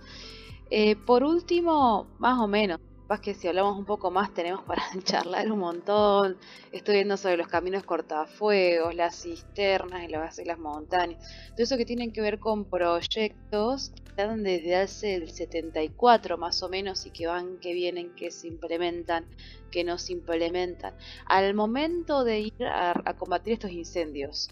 Eh, 0.69 0.95
por 0.95 1.23
último, 1.23 2.08
más 2.19 2.38
o 2.39 2.47
menos, 2.47 2.79
más 3.09 3.21
que 3.21 3.33
si 3.33 3.47
hablamos 3.47 3.75
un 3.75 3.85
poco 3.85 4.11
más 4.11 4.35
tenemos 4.35 4.61
para 4.63 4.83
charlar 5.03 5.51
un 5.51 5.59
montón. 5.59 6.37
Estoy 6.71 6.95
viendo 6.95 7.17
sobre 7.17 7.37
los 7.37 7.47
caminos 7.47 7.83
cortafuegos, 7.83 8.93
las 8.93 9.23
cisternas 9.23 10.03
y 10.03 10.07
las, 10.09 10.37
las 10.45 10.59
montañas. 10.59 11.19
Todo 11.49 11.63
eso 11.63 11.75
que 11.75 11.85
tienen 11.85 12.13
que 12.13 12.21
ver 12.21 12.37
con 12.39 12.65
proyectos 12.65 13.89
que 13.89 14.03
están 14.09 14.43
desde 14.43 14.75
hace 14.75 15.15
el 15.15 15.31
74 15.31 16.37
más 16.37 16.61
o 16.61 16.69
menos 16.69 17.07
y 17.07 17.09
que 17.09 17.25
van, 17.25 17.57
que 17.57 17.73
vienen, 17.73 18.13
que 18.15 18.29
se 18.29 18.47
implementan, 18.47 19.25
que 19.71 19.83
no 19.83 19.97
se 19.97 20.13
implementan. 20.13 20.93
Al 21.25 21.55
momento 21.55 22.23
de 22.23 22.41
ir 22.41 22.63
a 22.63 23.15
combatir 23.17 23.53
estos 23.53 23.71
incendios. 23.71 24.49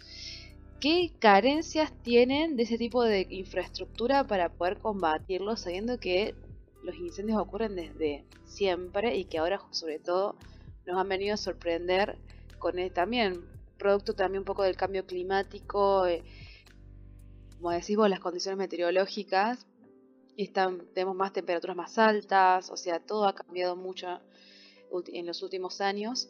¿Qué 0.79 1.11
carencias 1.19 1.91
tienen 2.03 2.55
de 2.55 2.63
ese 2.63 2.77
tipo 2.77 3.03
de 3.03 3.25
infraestructura 3.31 4.25
para 4.25 4.49
poder 4.49 4.77
combatirlo, 4.77 5.57
sabiendo 5.57 5.99
que 5.99 6.35
los 6.87 6.95
incendios 6.97 7.39
ocurren 7.39 7.75
desde 7.75 8.25
siempre 8.45 9.15
y 9.15 9.25
que 9.25 9.37
ahora 9.37 9.61
sobre 9.71 9.99
todo 9.99 10.35
nos 10.85 10.97
han 10.97 11.07
venido 11.07 11.33
a 11.33 11.37
sorprender 11.37 12.17
con 12.57 12.75
también 12.89 13.45
producto 13.77 14.15
también 14.15 14.39
un 14.39 14.45
poco 14.45 14.63
del 14.63 14.75
cambio 14.75 15.05
climático, 15.05 16.07
eh, 16.07 16.23
como 17.57 17.71
decimos, 17.71 18.09
las 18.09 18.19
condiciones 18.19 18.57
meteorológicas, 18.57 19.67
están, 20.35 20.87
tenemos 20.93 21.15
más 21.15 21.33
temperaturas 21.33 21.75
más 21.75 21.97
altas, 21.99 22.71
o 22.71 22.77
sea, 22.77 22.99
todo 22.99 23.27
ha 23.27 23.35
cambiado 23.35 23.75
mucho 23.75 24.07
en 25.13 25.25
los 25.27 25.43
últimos 25.43 25.81
años 25.81 26.29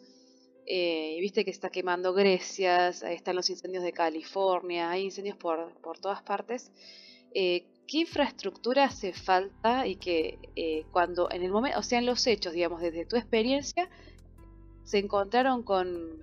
eh, 0.70 1.16
viste 1.22 1.46
que 1.46 1.50
está 1.50 1.70
quemando 1.70 2.12
Grecia, 2.12 2.88
están 2.88 3.36
los 3.36 3.48
incendios 3.48 3.82
de 3.82 3.92
California, 3.94 4.90
hay 4.90 5.04
incendios 5.04 5.38
por, 5.38 5.72
por 5.80 5.98
todas 5.98 6.22
partes. 6.22 6.70
Eh, 7.32 7.64
¿Qué 7.88 8.00
infraestructura 8.00 8.84
hace 8.84 9.14
falta 9.14 9.86
y 9.86 9.96
que 9.96 10.38
eh, 10.56 10.84
cuando 10.90 11.30
en 11.30 11.42
el 11.42 11.50
momento, 11.50 11.78
o 11.78 11.82
sea, 11.82 11.98
en 11.98 12.04
los 12.04 12.26
hechos, 12.26 12.52
digamos, 12.52 12.82
desde 12.82 13.06
tu 13.06 13.16
experiencia, 13.16 13.88
se 14.84 14.98
encontraron 14.98 15.62
con, 15.62 16.22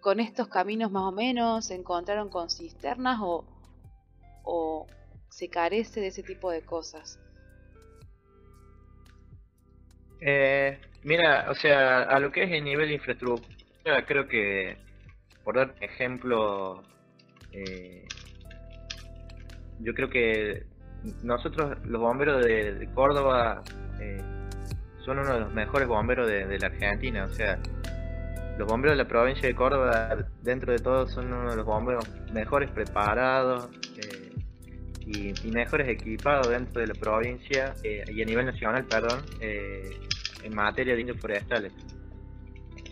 con 0.00 0.20
estos 0.20 0.48
caminos 0.48 0.92
más 0.92 1.04
o 1.04 1.12
menos, 1.12 1.64
se 1.64 1.76
encontraron 1.76 2.28
con 2.28 2.50
cisternas 2.50 3.20
o, 3.22 4.86
se 5.30 5.48
carece 5.48 6.00
de 6.00 6.08
ese 6.08 6.22
tipo 6.22 6.50
de 6.50 6.62
cosas? 6.62 7.18
mira, 11.04 11.46
o 11.50 11.54
sea, 11.54 12.02
a 12.02 12.18
lo 12.18 12.32
que 12.32 12.42
es 12.42 12.50
el 12.50 12.64
nivel 12.64 12.88
de 12.88 12.94
infraestructura, 12.94 14.04
creo 14.04 14.28
que, 14.28 14.76
por 15.42 15.56
dar 15.56 15.74
ejemplo, 15.80 16.82
eh, 17.52 18.04
yo 19.78 19.94
creo 19.94 20.10
que 20.10 20.67
nosotros, 21.22 21.78
los 21.84 22.00
bomberos 22.00 22.44
de, 22.44 22.88
Córdoba, 22.94 23.62
eh, 24.00 24.20
son 25.04 25.18
uno 25.18 25.34
de 25.34 25.40
los 25.40 25.52
mejores 25.52 25.88
bomberos 25.88 26.28
de, 26.28 26.58
la 26.58 26.66
Argentina. 26.66 27.24
O 27.24 27.32
sea, 27.32 27.58
los 28.58 28.66
bomberos 28.66 28.96
de 28.96 29.04
la 29.04 29.08
provincia 29.08 29.48
de 29.48 29.54
Córdoba, 29.54 30.26
dentro 30.42 30.72
de 30.72 30.78
todo, 30.78 31.06
son 31.08 31.32
uno 31.32 31.50
de 31.50 31.56
los 31.56 31.64
bomberos 31.64 32.08
mejores 32.32 32.70
preparados 32.70 33.68
eh, 33.96 34.32
y, 35.06 35.50
mejores 35.50 35.88
equipados 35.88 36.48
dentro 36.48 36.80
de 36.80 36.88
la 36.88 36.94
provincia 36.94 37.74
y 37.82 38.22
a 38.22 38.24
nivel 38.24 38.46
nacional, 38.46 38.84
perdón, 38.84 39.22
en 39.40 40.54
materia 40.54 40.94
de 40.94 41.00
indios 41.00 41.18
forestales. 41.18 41.72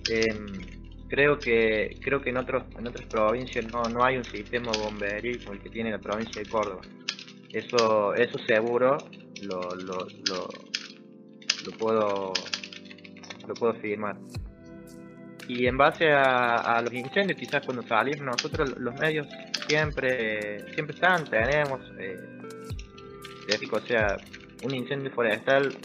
Em, 0.08 0.46
creo 1.08 1.38
que 1.38 1.96
creo 2.00 2.20
que 2.20 2.30
en 2.30 2.36
otros 2.36 2.64
en 2.78 2.86
otras 2.86 3.06
provincias 3.06 3.66
no, 3.72 3.82
no 3.84 4.04
hay 4.04 4.16
un 4.16 4.24
sistema 4.24 4.70
bomberil 4.72 5.38
como 5.40 5.54
el 5.54 5.60
que 5.60 5.68
tiene 5.68 5.90
la 5.90 5.98
provincia 5.98 6.42
de 6.42 6.48
Córdoba 6.48 6.82
eso 7.52 8.14
eso 8.14 8.38
seguro 8.46 8.98
lo, 9.42 9.60
lo, 9.76 10.06
lo, 10.28 11.78
puedo 11.78 12.32
lo 13.46 13.54
puedo 13.54 13.72
afirmar. 13.72 14.16
Y 15.48 15.66
en 15.66 15.76
base 15.76 16.10
a, 16.10 16.80
los 16.82 16.92
incendios 16.92 17.38
quizás 17.38 17.64
cuando 17.64 17.82
salimos 17.82 18.22
nosotros 18.22 18.76
los 18.78 18.94
medios 19.00 19.28
siempre 19.68 20.72
siempre 20.74 20.94
están 20.94 21.24
tenemos 21.24 21.80
eh, 21.98 22.16
o 23.70 23.80
sea 23.80 24.16
un 24.64 24.74
incendio 24.74 25.10
forestal 25.12 25.76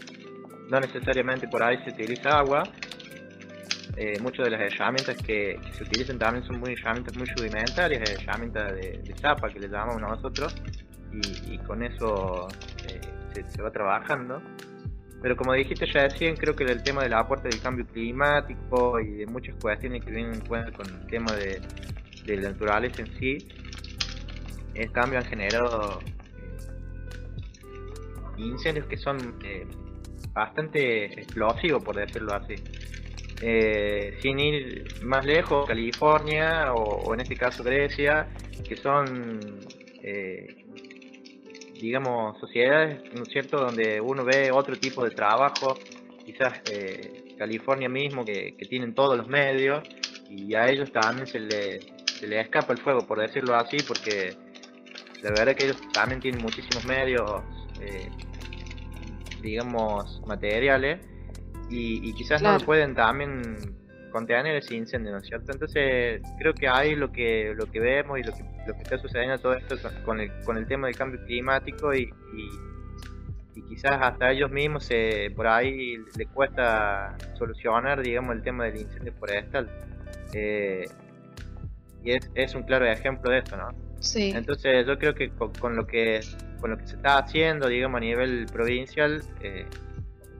no 0.71 0.79
necesariamente 0.79 1.47
por 1.49 1.61
ahí 1.61 1.77
se 1.83 1.91
utiliza 1.91 2.39
agua. 2.39 2.63
Eh, 3.97 4.17
muchas 4.21 4.45
de 4.45 4.51
las 4.51 4.61
herramientas 4.61 5.17
que, 5.17 5.59
se 5.73 5.83
utilizan 5.83 6.17
también 6.17 6.45
son 6.45 6.61
muy 6.61 6.73
herramientas 6.73 7.15
muy 7.17 7.27
rudimentarias, 7.35 8.09
herramientas 8.09 8.73
de, 8.73 9.13
zapa 9.19 9.49
que 9.49 9.59
le 9.59 9.67
llamamos 9.67 9.99
nosotros, 9.99 10.55
y, 11.13 11.57
con 11.59 11.83
eso 11.83 12.47
eh, 12.87 12.99
se, 13.47 13.61
va 13.61 13.71
trabajando. 13.71 14.41
Pero 15.21 15.37
como 15.37 15.53
dijiste 15.53 15.85
ya 15.91 16.03
recién, 16.03 16.35
creo 16.35 16.55
que 16.55 16.63
el 16.63 16.81
tema 16.81 17.03
del 17.03 17.13
aporte 17.13 17.49
del 17.49 17.61
cambio 17.61 17.85
climático 17.85 18.99
y 18.99 19.17
de 19.17 19.27
muchas 19.27 19.55
cuestiones 19.61 20.03
que 20.03 20.11
vienen 20.11 20.33
en 20.33 20.41
cuenta 20.41 20.71
con 20.71 20.87
el 20.87 21.05
tema 21.07 21.31
de, 21.33 21.61
la 22.25 22.49
naturaleza 22.49 23.01
en 23.01 23.19
sí, 23.19 23.37
el 24.73 24.91
cambio 24.91 25.19
han 25.19 25.25
generado 25.25 25.99
eh, 26.01 26.05
incendios 28.37 28.87
que 28.87 28.97
son 28.97 29.35
bastante 30.33 31.05
explosivos, 31.05 31.83
por 31.83 31.95
decirlo 31.95 32.33
así. 32.33 32.55
Eh, 33.43 34.19
sin 34.21 34.39
ir 34.39 34.85
más 35.03 35.25
lejos, 35.25 35.67
California 35.67 36.73
o, 36.73 37.13
en 37.13 37.21
este 37.21 37.35
caso 37.35 37.63
Grecia, 37.63 38.27
que 38.67 38.75
son, 38.75 39.39
eh, 40.03 40.60
digamos, 41.81 42.39
sociedades, 42.39 43.01
¿no 43.13 43.23
es 43.23 43.29
cierto?, 43.29 43.57
donde 43.57 43.99
uno 43.99 44.23
ve 44.23 44.51
otro 44.51 44.77
tipo 44.77 45.03
de 45.03 45.11
trabajo, 45.11 45.77
quizás 46.25 46.53
eh, 46.71 47.35
California 47.37 47.89
mismo, 47.89 48.23
que, 48.23 48.55
tienen 48.69 48.93
todos 48.93 49.17
los 49.17 49.27
medios 49.27 49.83
y 50.29 50.53
a 50.53 50.69
ellos 50.69 50.91
también 50.91 51.27
se 51.27 51.39
le, 51.39 51.79
se 52.05 52.27
le 52.27 52.39
escapa 52.39 52.73
el 52.73 52.79
fuego, 52.79 53.05
por 53.05 53.19
decirlo 53.19 53.55
así, 53.55 53.77
porque 53.85 54.35
la 55.23 55.31
verdad 55.31 55.49
es 55.49 55.55
que 55.55 55.63
ellos 55.65 55.77
también 55.93 56.21
tienen 56.21 56.41
muchísimos 56.41 56.85
medios, 56.85 57.43
digamos, 59.41 60.21
materiales 60.25 60.99
y, 61.69 62.13
quizás 62.13 62.41
no 62.41 62.53
lo 62.53 62.59
pueden 62.59 62.93
también 62.95 63.80
contener 64.11 64.55
ese 64.55 64.75
incendio, 64.75 65.11
¿no 65.11 65.19
es 65.19 65.27
cierto? 65.27 65.51
Entonces 65.51 66.21
creo 66.37 66.53
que 66.53 66.67
ahí 66.67 66.95
lo 66.95 67.11
que 67.11 67.53
lo 67.55 67.65
que 67.65 67.79
vemos 67.79 68.19
y 68.19 68.23
lo 68.23 68.33
que, 68.33 68.43
lo 68.67 68.73
que 68.73 68.83
está 68.83 68.97
sucediendo 68.97 69.37
todo 69.39 69.53
esto 69.53 69.75
con 70.05 70.19
el, 70.19 70.31
con 70.43 70.57
el 70.57 70.67
tema 70.67 70.87
del 70.87 70.95
cambio 70.95 71.23
climático 71.25 71.93
y, 71.93 72.13
y, 72.35 72.71
quizás 73.67 73.97
hasta 74.01 74.31
ellos 74.31 74.51
mismos 74.51 74.83
se, 74.83 75.31
por 75.33 75.47
ahí 75.47 75.97
les 76.17 76.27
cuesta 76.27 77.15
solucionar, 77.37 78.01
digamos, 78.01 78.35
el 78.35 78.43
tema 78.43 78.65
del 78.65 78.81
incendio 78.81 79.13
forestal. 79.13 79.69
Eh, 80.33 80.89
y 82.03 82.11
es, 82.11 82.29
es 82.35 82.53
un 82.53 82.63
claro 82.63 82.85
ejemplo 82.85 83.31
de 83.31 83.39
eso, 83.39 83.55
¿no? 83.55 83.69
Sí. 84.01 84.33
Entonces 84.35 84.85
yo 84.85 84.99
creo 84.99 85.15
que 85.15 85.29
con, 85.29 85.77
lo 85.77 85.87
que 85.87 86.19
con 86.59 86.71
lo 86.71 86.77
que 86.77 86.85
se 86.85 86.95
está 86.97 87.19
haciendo, 87.19 87.69
digamos, 87.69 87.97
a 87.97 88.01
nivel 88.01 88.45
provincial, 88.51 89.23
eh, 89.41 89.65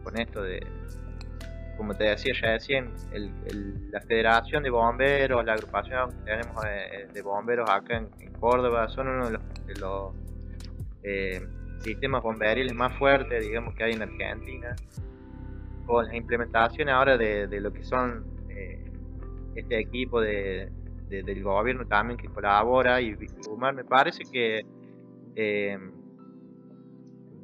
con 0.03 0.19
esto 0.19 0.41
de, 0.41 0.62
como 1.77 1.95
te 1.95 2.05
decía 2.05 2.34
ya 2.39 2.51
decían, 2.51 2.93
la 3.91 4.01
Federación 4.01 4.63
de 4.63 4.69
Bomberos, 4.69 5.43
la 5.45 5.53
agrupación 5.53 6.12
que 6.12 6.31
tenemos 6.31 6.63
de, 7.13 7.21
bomberos 7.21 7.69
acá 7.69 7.97
en, 7.97 8.31
Córdoba, 8.39 8.88
son 8.89 9.07
uno 9.07 9.29
de 9.29 9.75
los, 9.79 10.15
eh, 11.03 11.45
sistemas 11.79 12.23
bomberiles 12.23 12.73
más 12.73 12.97
fuertes, 12.97 13.45
digamos, 13.45 13.75
que 13.75 13.84
hay 13.84 13.93
en 13.93 14.01
Argentina. 14.01 14.75
Con 15.86 16.07
la 16.07 16.15
implementación 16.15 16.89
ahora 16.89 17.17
de, 17.17 17.47
lo 17.60 17.71
que 17.71 17.84
son 17.84 18.25
eh, 18.49 18.84
este 19.55 19.79
equipo 19.79 20.21
de, 20.21 20.71
del 21.10 21.43
gobierno 21.43 21.86
también 21.86 22.17
que 22.17 22.27
colabora 22.29 23.01
y 23.01 23.15
me 23.73 23.84
parece 23.84 24.23
que 24.31 24.65
eh, 25.36 25.77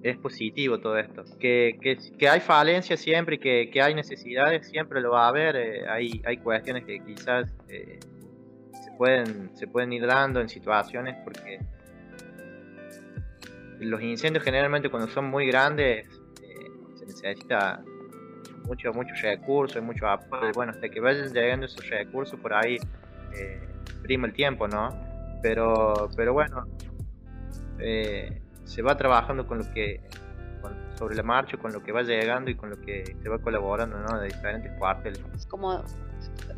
es 0.04 0.18
positivo 0.18 0.80
todo 0.80 0.98
esto. 0.98 1.24
Que, 1.40 1.78
que, 2.18 2.30
hay 2.30 2.40
falencias 2.40 3.00
siempre, 3.00 3.40
que, 3.40 3.70
que 3.72 3.82
hay 3.82 3.94
necesidades, 3.96 4.68
siempre 4.68 5.02
lo 5.02 5.12
va 5.12 5.26
a 5.26 5.28
haber. 5.30 5.56
Eh, 5.56 5.90
hay, 5.90 6.22
hay 6.26 6.38
cuestiones 6.38 6.86
que 6.86 7.04
quizás 7.04 7.54
eh, 7.70 8.00
pueden, 8.98 9.56
se 9.56 9.68
pueden 9.68 9.94
ir 9.94 10.06
dando 10.06 10.42
en 10.42 10.50
situaciones 10.50 11.16
porque 11.24 11.60
los 13.80 14.02
incendios 14.02 14.44
generalmente 14.44 14.90
cuando 14.90 15.08
son 15.10 15.26
muy 15.26 15.46
grandes 15.48 16.08
eh, 16.42 16.72
se 16.96 17.06
necesita 17.06 17.82
mucho, 18.66 18.92
mucho 18.92 19.14
recursos, 19.22 19.82
mucho 19.82 20.08
apoyo. 20.08 20.52
Bueno, 20.54 20.72
hasta 20.72 20.90
que 20.90 21.00
vayan 21.00 21.32
llegando 21.32 21.66
esos 21.66 21.88
recursos 21.90 22.40
por 22.40 22.54
ahí, 22.54 22.78
eh, 23.36 23.62
prima 24.02 24.28
el 24.28 24.34
tiempo, 24.34 24.68
¿no? 24.68 24.90
Pero, 25.42 26.10
pero 26.16 26.34
bueno, 26.34 26.66
eh, 27.80 28.42
se 28.68 28.82
va 28.82 28.96
trabajando 28.98 29.48
con 29.48 29.58
lo 29.60 29.74
que 29.74 30.02
sobre 30.98 31.16
la 31.16 31.24
marcha, 31.24 31.58
con 31.58 31.72
lo 31.72 31.84
que 31.84 31.92
va 31.92 32.02
llegando 32.02 32.50
y 32.50 32.56
con 32.56 32.70
lo 32.70 32.82
que 32.82 33.16
se 33.22 33.30
va 33.30 33.40
colaborando, 33.40 34.00
¿no? 34.00 34.20
De 34.20 34.28
diferentes 34.28 34.72
cuarteles. 34.78 35.22
Como 35.48 35.84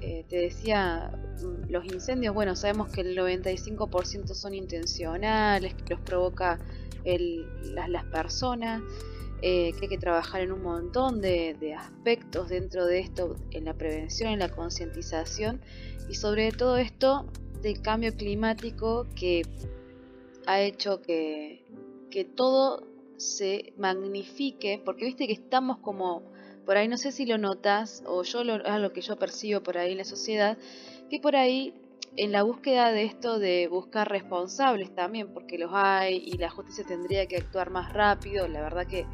eh, 0.02 0.26
te 0.30 0.38
decía, 0.38 1.12
los 1.68 1.86
incendios, 1.86 2.34
bueno, 2.34 2.56
sabemos 2.56 2.90
que 2.90 3.02
el 3.02 3.18
95% 3.18 4.34
son 4.34 4.54
intencionales, 4.54 5.74
que 5.74 5.94
los 5.94 6.00
provoca 6.02 6.58
las, 7.04 8.06
personas, 8.06 8.82
eh, 9.42 9.74
que 9.74 9.80
hay 9.84 9.90
que 9.90 9.98
trabajar 9.98 10.42
en 10.42 10.52
un 10.52 10.64
montón 10.64 11.22
de, 11.22 11.76
aspectos 11.78 12.50
dentro 12.50 12.86
de 12.86 13.00
esto, 13.00 13.36
en 13.52 13.66
la 13.66 13.74
prevención, 13.74 14.32
en 14.32 14.40
la 14.40 14.50
concientización 14.50 15.62
y 16.10 16.16
sobre 16.16 16.52
todo 16.52 16.78
esto 16.78 17.26
del 17.62 17.82
cambio 17.82 18.16
climático 18.16 19.06
que 19.16 19.44
ha 20.46 20.62
hecho 20.62 21.02
que, 21.02 21.66
que 22.10 22.26
todo 22.26 22.88
se 23.18 23.74
magnifique, 23.78 24.82
porque 24.84 25.06
viste 25.06 25.28
que 25.28 25.34
estamos 25.34 25.78
como, 25.80 26.24
por 26.66 26.78
ahí 26.78 26.88
no 26.88 26.98
sé 26.98 27.12
si 27.12 27.26
lo 27.26 27.38
notas, 27.38 28.04
o 28.06 28.24
yo 28.24 28.44
lo, 28.44 28.64
es 28.64 28.80
lo 28.80 28.94
que 28.94 29.02
yo 29.02 29.18
percibo 29.18 29.62
por 29.62 29.78
ahí 29.78 29.92
en 29.92 29.98
la 29.98 30.06
sociedad, 30.06 30.58
que 31.10 31.20
por 31.20 31.36
ahí 31.36 31.74
en 32.16 32.32
la 32.32 32.44
búsqueda 32.44 32.92
de 32.92 33.04
esto 33.04 33.40
de 33.40 33.68
buscar 33.68 34.10
responsables 34.10 34.94
también, 34.96 35.34
porque 35.34 35.58
los 35.58 35.72
hay 35.74 36.18
y 36.18 36.38
la 36.38 36.50
justicia 36.50 36.84
tendría 36.86 37.26
que 37.28 37.38
actuar 37.38 37.70
más 37.70 37.94
rápido, 37.94 38.48
la 38.48 38.62
verdad 38.62 38.88
que, 38.88 39.06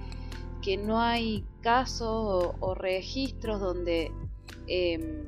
que 0.62 0.78
no 0.78 1.02
hay 1.02 1.44
casos 1.62 2.56
o, 2.60 2.76
registros 2.76 3.60
donde, 3.60 4.12
em, 4.68 5.26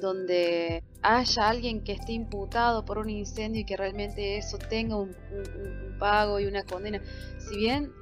donde 0.00 0.82
haya 1.02 1.48
alguien 1.48 1.82
que 1.82 1.92
esté 1.92 2.12
imputado 2.12 2.84
por 2.84 2.98
un 2.98 3.08
incendio 3.08 3.62
y 3.62 3.64
que 3.64 3.76
realmente 3.76 4.36
eso 4.36 4.58
tenga 4.58 4.96
un, 4.96 5.14
pago 5.98 6.40
y 6.40 6.46
una 6.46 6.62
condena. 6.62 7.02
Si 7.38 7.56
bien 7.56 7.92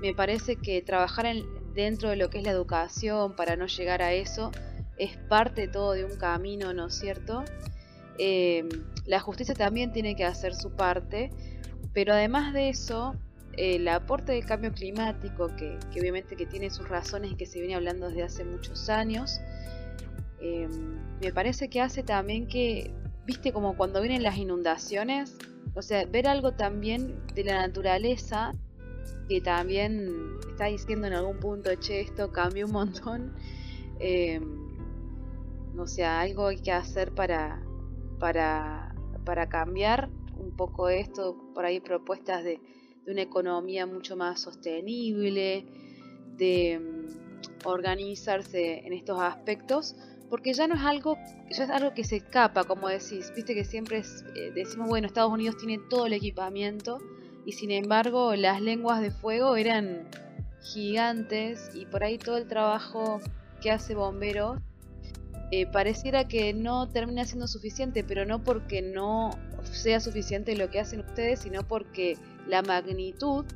me 0.00 0.14
parece 0.14 0.56
que 0.56 0.80
trabajar 0.82 1.26
en, 1.26 1.44
dentro 1.74 2.10
de 2.10 2.16
lo 2.16 2.30
que 2.30 2.38
es 2.38 2.44
la 2.44 2.52
educación 2.52 3.34
para 3.34 3.56
no 3.56 3.66
llegar 3.66 4.00
a 4.02 4.12
eso 4.12 4.52
es 4.98 5.16
parte 5.16 5.68
todo 5.68 5.92
de 5.92 6.04
un 6.04 6.16
camino, 6.16 6.72
¿no 6.74 6.86
es 6.86 6.98
cierto? 6.98 7.44
Eh, 8.18 8.68
la 9.06 9.20
justicia 9.20 9.54
también 9.54 9.92
tiene 9.92 10.16
que 10.16 10.24
hacer 10.24 10.54
su 10.54 10.72
parte, 10.72 11.30
pero 11.92 12.12
además 12.12 12.52
de 12.52 12.68
eso, 12.68 13.14
el 13.56 13.86
aporte 13.88 14.32
del 14.32 14.44
cambio 14.44 14.72
climático, 14.72 15.54
que, 15.56 15.78
obviamente 15.98 16.36
que 16.36 16.46
tiene 16.46 16.70
sus 16.70 16.88
razones 16.88 17.32
y 17.32 17.36
que 17.36 17.46
se 17.46 17.60
viene 17.60 17.76
hablando 17.76 18.08
desde 18.08 18.24
hace 18.24 18.44
muchos 18.44 18.88
años, 18.88 19.40
eh, 20.40 20.68
me 21.20 21.32
parece 21.32 21.68
que 21.68 21.80
hace 21.80 22.02
también 22.02 22.46
que, 22.46 22.92
viste 23.26 23.52
como 23.52 23.76
cuando 23.76 24.00
vienen 24.00 24.22
las 24.22 24.36
inundaciones, 24.36 25.36
o 25.74 25.82
sea, 25.82 26.04
ver 26.06 26.26
algo 26.26 26.52
también 26.52 27.20
de 27.34 27.44
la 27.44 27.66
naturaleza 27.66 28.54
que 29.28 29.40
también 29.40 30.38
está 30.50 30.66
diciendo 30.66 31.06
en 31.06 31.12
algún 31.12 31.38
punto, 31.38 31.74
che, 31.76 32.00
esto 32.00 32.32
cambia 32.32 32.64
un 32.64 32.72
montón. 32.72 33.34
Eh, 34.00 34.40
o 35.76 35.86
sea, 35.86 36.20
algo 36.20 36.48
hay 36.48 36.58
que 36.58 36.72
hacer 36.72 37.12
para, 37.12 37.62
para, 38.18 38.94
para 39.24 39.48
cambiar 39.48 40.08
un 40.36 40.56
poco 40.56 40.88
esto, 40.88 41.36
por 41.54 41.64
ahí 41.64 41.80
propuestas 41.80 42.42
de, 42.42 42.60
de 43.04 43.12
una 43.12 43.22
economía 43.22 43.86
mucho 43.86 44.16
más 44.16 44.40
sostenible, 44.40 45.66
de 46.36 46.78
mm, 46.78 47.66
organizarse 47.66 48.86
en 48.86 48.92
estos 48.92 49.20
aspectos, 49.20 49.96
porque 50.30 50.52
ya 50.52 50.66
no 50.66 50.74
es 50.74 50.82
algo, 50.82 51.16
ya 51.50 51.64
es 51.64 51.70
algo 51.70 51.94
que 51.94 52.04
se 52.04 52.16
escapa, 52.16 52.64
como 52.64 52.88
decís, 52.88 53.32
viste 53.34 53.54
que 53.54 53.64
siempre 53.64 54.02
eh, 54.34 54.52
decimos, 54.54 54.88
bueno, 54.88 55.06
Estados 55.06 55.32
Unidos 55.32 55.56
tiene 55.56 55.78
todo 55.88 56.06
el 56.06 56.12
equipamiento 56.12 56.98
y 57.46 57.52
sin 57.52 57.70
embargo 57.70 58.34
las 58.36 58.60
lenguas 58.60 59.00
de 59.00 59.10
fuego 59.10 59.56
eran 59.56 60.08
gigantes 60.60 61.70
y 61.74 61.86
por 61.86 62.04
ahí 62.04 62.18
todo 62.18 62.36
el 62.36 62.46
trabajo 62.46 63.20
que 63.60 63.70
hace 63.70 63.94
Bombero 63.94 64.60
eh, 65.50 65.66
pareciera 65.66 66.28
que 66.28 66.52
no 66.52 66.88
termina 66.88 67.24
siendo 67.24 67.48
suficiente, 67.48 68.04
pero 68.04 68.26
no 68.26 68.44
porque 68.44 68.82
no 68.82 69.30
sea 69.62 69.98
suficiente 70.00 70.54
lo 70.56 70.68
que 70.68 70.80
hacen 70.80 71.00
ustedes, 71.00 71.40
sino 71.40 71.62
porque 71.66 72.18
la 72.46 72.60
magnitud 72.60 73.46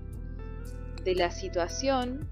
de 1.04 1.14
la 1.14 1.30
situación 1.30 2.30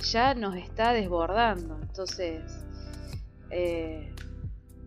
ya 0.00 0.34
nos 0.34 0.56
está 0.56 0.92
desbordando. 0.92 1.78
Entonces, 1.80 2.65
eh, 3.50 4.12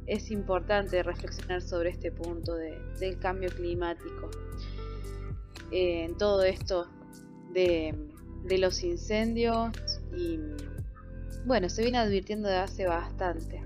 es 0.05 0.31
importante 0.31 1.03
reflexionar 1.03 1.61
sobre 1.61 1.91
este 1.91 2.11
punto 2.11 2.55
del 2.55 3.19
cambio 3.19 3.49
climático. 3.49 4.29
Eh, 5.71 6.05
en 6.05 6.17
todo 6.17 6.43
esto 6.43 6.87
de, 7.53 7.93
de 8.43 8.57
los 8.57 8.83
incendios 8.83 9.71
y 10.17 10.39
bueno, 11.45 11.69
se 11.69 11.83
viene 11.83 11.99
advirtiendo 11.99 12.49
de 12.49 12.57
hace 12.57 12.85
bastante. 12.85 13.61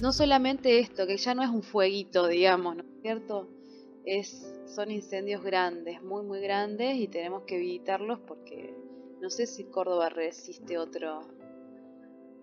No 0.00 0.12
solamente 0.12 0.78
esto, 0.80 1.06
que 1.06 1.16
ya 1.16 1.34
no 1.34 1.42
es 1.42 1.48
un 1.48 1.62
fueguito, 1.62 2.26
digamos, 2.26 2.76
¿no 2.76 2.82
es 2.82 3.02
cierto? 3.02 3.48
Es, 4.04 4.54
son 4.66 4.90
incendios 4.90 5.42
grandes, 5.42 6.02
muy 6.02 6.24
muy 6.24 6.40
grandes 6.40 6.96
y 6.96 7.08
tenemos 7.08 7.44
que 7.44 7.56
evitarlos 7.56 8.18
porque 8.20 8.74
no 9.20 9.30
sé 9.30 9.46
si 9.46 9.64
Córdoba 9.64 10.08
resiste 10.08 10.76
otro 10.78 11.20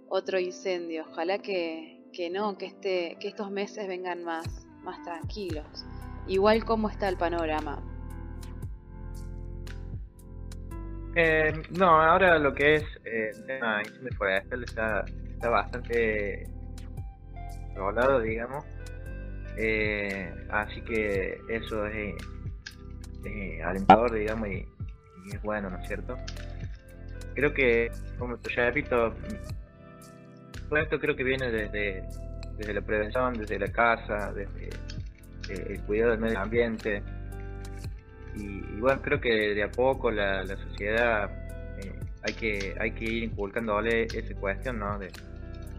otro 0.09 0.39
incendio. 0.39 1.05
Ojalá 1.09 1.39
que, 1.39 2.03
que 2.13 2.29
no, 2.29 2.57
que 2.57 2.67
este, 2.67 3.17
que 3.19 3.27
estos 3.27 3.51
meses 3.51 3.87
vengan 3.87 4.23
más, 4.23 4.67
más 4.83 5.01
tranquilos. 5.03 5.85
Igual 6.27 6.65
cómo 6.65 6.89
está 6.89 7.09
el 7.09 7.17
panorama. 7.17 7.81
Eh, 11.15 11.51
no, 11.71 12.01
ahora 12.01 12.37
lo 12.37 12.53
que 12.53 12.75
es 12.75 12.83
eh, 13.03 13.31
el 13.33 13.45
tema 13.45 13.81
incendio 13.81 14.11
forestal 14.17 14.63
está, 14.63 15.05
está 15.33 15.49
bastante 15.49 16.47
hablado, 17.75 18.19
digamos. 18.21 18.65
Eh, 19.57 20.31
así 20.49 20.81
que 20.81 21.37
eso 21.49 21.85
es, 21.87 22.15
alentador, 23.63 24.13
digamos, 24.13 24.47
y, 24.47 24.65
es 25.33 25.41
bueno, 25.41 25.69
¿no 25.69 25.77
es 25.79 25.87
cierto? 25.87 26.17
Creo 27.35 27.53
que, 27.53 27.91
como 28.17 28.37
ya 28.55 28.65
repito, 28.65 29.13
esto 30.77 30.99
creo 30.99 31.15
que 31.15 31.23
viene 31.23 31.51
desde, 31.51 32.03
desde 32.57 32.73
la 32.73 32.81
prevención, 32.81 33.33
desde 33.33 33.59
la 33.59 33.67
casa, 33.67 34.31
desde 34.33 34.69
eh, 35.49 35.67
el 35.69 35.81
cuidado 35.81 36.11
del 36.11 36.19
medio 36.19 36.39
ambiente. 36.39 37.01
Y, 38.35 38.61
bueno, 38.79 39.01
creo 39.01 39.19
que 39.19 39.29
de 39.55 39.63
a 39.63 39.71
poco 39.71 40.11
la, 40.11 40.43
la 40.43 40.55
sociedad 40.57 41.29
eh, 41.79 41.93
hay 42.23 42.33
que 42.33 42.75
hay 42.79 42.91
que 42.91 43.05
ir 43.05 43.23
inculcándole 43.23 44.03
esa 44.03 44.35
cuestión, 44.35 44.79
¿no? 44.79 44.99
De, 44.99 45.09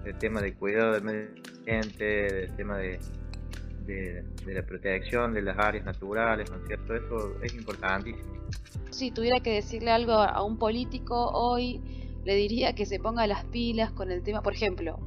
del 0.05 0.17
tema 0.17 0.41
del 0.41 0.55
cuidado 0.55 0.93
del 0.93 1.03
medio 1.03 1.29
ambiente, 1.59 2.05
del 2.05 2.57
tema 2.57 2.79
de, 2.79 2.99
de, 3.87 4.25
la 4.47 4.63
protección 4.63 5.33
de 5.33 5.43
las 5.43 5.59
áreas 5.59 5.85
naturales, 5.85 6.51
¿no 6.51 6.57
es 6.57 6.67
cierto? 6.67 6.95
Eso 6.95 7.43
es 7.43 7.55
importantísimo. 7.55 8.41
Si 8.91 9.11
tuviera 9.11 9.41
que 9.41 9.53
decirle 9.55 9.91
algo 9.91 10.13
a 10.13 10.43
un 10.43 10.59
político 10.59 11.31
hoy, 11.33 12.00
le 12.25 12.35
diría 12.35 12.75
que 12.75 12.87
se 12.87 12.99
ponga 12.99 13.27
las 13.27 13.45
pilas 13.47 13.93
con 13.93 14.11
el 14.11 14.23
tema, 14.23 14.43
por 14.43 14.53
ejemplo, 14.53 14.99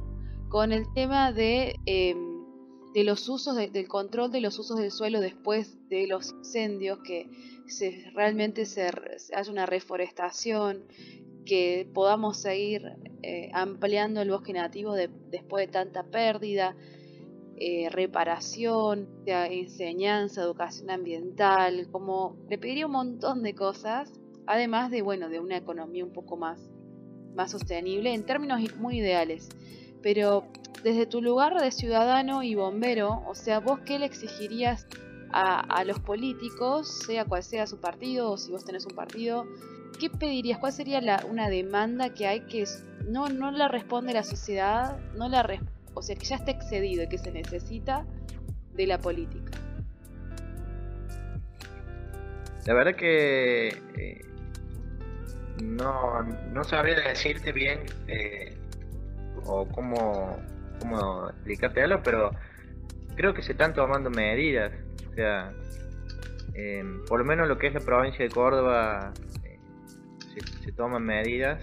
con 0.48 0.72
el 0.72 0.92
tema 0.92 1.32
de, 1.32 1.76
em, 1.86 2.44
de 2.92 3.04
los 3.04 3.28
usos, 3.28 3.56
del 3.56 3.88
control 3.88 4.30
de 4.30 4.40
los 4.40 4.58
usos 4.58 4.78
del 4.78 4.90
suelo 4.90 5.20
después 5.20 5.76
de 5.88 6.06
los 6.06 6.32
incendios, 6.32 7.00
que 7.04 7.28
se, 7.66 8.10
realmente 8.14 8.66
se, 8.66 8.88
haya 9.34 9.50
una 9.50 9.66
reforestación, 9.66 10.84
que 11.44 11.88
podamos 11.92 12.38
seguir 12.38 12.82
eh, 13.22 13.50
ampliando 13.52 14.22
el 14.22 14.30
bosque 14.30 14.52
nativo 14.52 14.94
después 14.94 15.66
de 15.66 15.72
tanta 15.72 16.04
pérdida, 16.04 16.74
eh, 17.56 17.88
reparación, 17.90 19.08
enseñanza, 19.26 20.42
educación 20.42 20.90
ambiental, 20.90 21.88
como 21.90 22.36
le 22.48 22.58
pediría 22.58 22.86
un 22.86 22.92
montón 22.92 23.42
de 23.42 23.54
cosas, 23.54 24.12
además 24.46 24.90
de 24.90 25.02
bueno, 25.02 25.28
de 25.28 25.38
una 25.38 25.56
economía 25.56 26.04
un 26.04 26.12
poco 26.12 26.36
más 26.36 26.73
más 27.34 27.50
sostenible 27.50 28.12
en 28.12 28.24
términos 28.24 28.60
muy 28.78 28.98
ideales. 28.98 29.48
Pero 30.02 30.46
desde 30.82 31.06
tu 31.06 31.22
lugar 31.22 31.60
de 31.60 31.70
ciudadano 31.70 32.42
y 32.42 32.54
bombero, 32.54 33.22
o 33.26 33.34
sea, 33.34 33.60
vos 33.60 33.80
qué 33.80 33.98
le 33.98 34.06
exigirías 34.06 34.86
a, 35.36 35.82
los 35.84 35.98
políticos, 35.98 37.02
sea 37.06 37.24
cual 37.24 37.42
sea 37.42 37.66
su 37.66 37.80
partido 37.80 38.30
o 38.30 38.36
si 38.36 38.52
vos 38.52 38.64
tenés 38.64 38.86
un 38.86 38.94
partido, 38.94 39.46
¿qué 39.98 40.08
pedirías? 40.08 40.58
¿Cuál 40.58 40.72
sería 40.72 41.00
la, 41.00 41.24
una 41.28 41.48
demanda 41.48 42.14
que 42.14 42.28
hay 42.28 42.42
que 42.42 42.64
no, 43.08 43.28
no 43.28 43.50
la 43.50 43.66
responde 43.66 44.12
la 44.12 44.22
sociedad, 44.22 44.96
no 45.16 45.28
la 45.28 45.44
o 45.94 46.02
sea, 46.02 46.14
que 46.14 46.24
ya 46.24 46.36
está 46.36 46.52
excedido 46.52 47.02
y 47.02 47.08
que 47.08 47.18
se 47.18 47.32
necesita 47.32 48.06
de 48.74 48.86
la 48.86 48.98
política? 48.98 49.58
La 52.66 52.74
verdad 52.74 52.94
que 52.94 53.68
eh, 53.68 54.20
no, 55.62 56.22
no 56.22 56.64
sabría 56.64 57.00
decirte 57.00 57.52
bien 57.52 57.80
eh, 58.08 58.56
o 59.44 59.66
cómo, 59.68 60.38
cómo 60.80 61.28
explicártelo, 61.30 62.02
pero 62.02 62.30
creo 63.16 63.34
que 63.34 63.42
se 63.42 63.52
están 63.52 63.74
tomando 63.74 64.10
medidas. 64.10 64.72
O 65.10 65.14
sea, 65.14 65.52
em, 66.54 67.04
por 67.04 67.20
lo 67.20 67.24
menos 67.24 67.48
lo 67.48 67.58
que 67.58 67.68
es 67.68 67.74
la 67.74 67.80
provincia 67.80 68.24
de 68.24 68.30
Córdoba 68.30 69.12
eh, 69.44 69.58
se, 70.62 70.72
toman 70.72 71.04
medidas. 71.04 71.60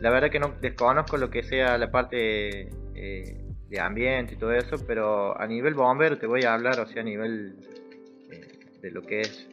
La 0.00 0.10
verdad 0.10 0.30
que 0.30 0.40
no 0.40 0.54
desconozco 0.60 1.16
lo 1.16 1.30
que 1.30 1.42
sea 1.42 1.78
la 1.78 1.90
parte 1.90 2.68
eh, 2.94 3.38
de 3.68 3.80
ambiente 3.80 4.34
y 4.34 4.36
todo 4.36 4.52
eso, 4.52 4.76
pero 4.86 5.38
a 5.40 5.46
nivel 5.46 5.74
bombero 5.74 6.18
te 6.18 6.26
voy 6.26 6.44
a 6.44 6.54
hablar, 6.54 6.80
o 6.80 6.86
sea, 6.86 7.02
a 7.02 7.04
nivel 7.04 7.56
de 8.82 8.90
lo 8.90 9.00
que 9.02 9.20
es 9.20 9.48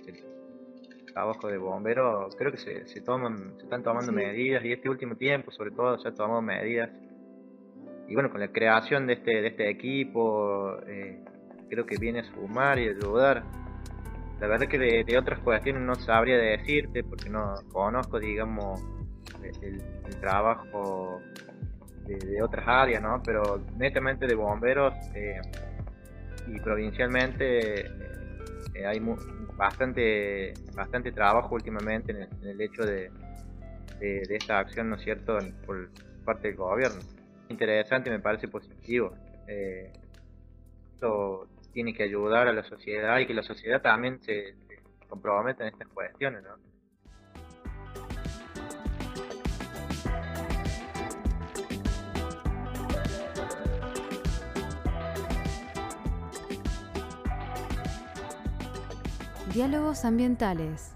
trabajo 1.13 1.47
de 1.47 1.57
bombero, 1.57 2.29
creo 2.37 2.51
que 2.51 2.57
se, 2.57 2.87
se 2.87 3.01
toman, 3.01 3.53
se 3.57 3.63
están 3.63 3.83
tomando 3.83 4.11
medidas 4.11 4.63
y 4.63 4.71
este 4.71 4.89
último 4.89 5.15
tiempo 5.15 5.51
sobre 5.51 5.71
todo 5.71 5.97
se 5.97 6.07
han 6.07 6.15
tomado 6.15 6.41
medidas. 6.41 6.89
Y 8.07 8.13
bueno, 8.13 8.29
con 8.29 8.41
la 8.41 8.49
creación 8.49 9.07
de 9.07 9.13
este, 9.13 9.41
de 9.41 9.47
este 9.47 9.69
equipo, 9.69 10.77
eh, 10.87 11.23
creo 11.69 11.85
que 11.85 11.97
viene 11.97 12.19
a 12.19 12.23
sumar 12.23 12.77
y 12.79 12.89
ayudar. 12.89 13.43
La 14.39 14.47
verdad 14.47 14.67
que 14.67 14.77
de, 14.77 15.17
otras 15.17 15.39
cuestiones 15.39 15.81
no 15.83 15.95
sabría 15.95 16.37
decirte 16.37 17.03
porque 17.03 17.29
no 17.29 17.55
conozco, 17.71 18.19
digamos, 18.19 18.83
el, 19.61 19.81
trabajo 20.19 21.21
de, 22.05 22.41
otras 22.41 22.67
áreas, 22.67 23.01
¿no? 23.01 23.21
Pero 23.23 23.61
netamente 23.77 24.27
de 24.27 24.35
bomberos 24.35 24.93
eh, 25.15 25.39
y 26.47 26.59
provincialmente 26.59 27.81
eh, 27.81 28.20
hay 28.85 29.01
bastante 29.57 30.53
bastante 30.73 31.11
trabajo 31.11 31.55
últimamente 31.55 32.11
en 32.11 32.47
el, 32.47 32.61
hecho 32.61 32.83
de, 32.83 33.11
de, 33.99 34.35
esta 34.35 34.59
acción, 34.59 34.89
¿no 34.89 34.95
es 34.95 35.03
cierto?, 35.03 35.37
por 35.65 35.89
parte 36.23 36.49
del 36.49 36.57
gobierno. 36.57 36.99
Interesante, 37.49 38.09
me 38.09 38.19
parece 38.19 38.47
positivo. 38.47 39.13
Eh, 39.47 39.91
esto 40.93 41.47
tiene 41.73 41.93
que 41.93 42.03
ayudar 42.03 42.47
a 42.47 42.53
la 42.53 42.63
sociedad 42.63 43.19
y 43.19 43.27
que 43.27 43.33
la 43.33 43.43
sociedad 43.43 43.81
también 43.81 44.21
se, 44.21 44.53
se 44.53 44.79
comprometa 45.07 45.63
en 45.63 45.73
estas 45.73 45.87
cuestiones, 45.89 46.43
¿no? 46.43 46.70
Diálogos 59.53 60.05
ambientales. 60.05 60.93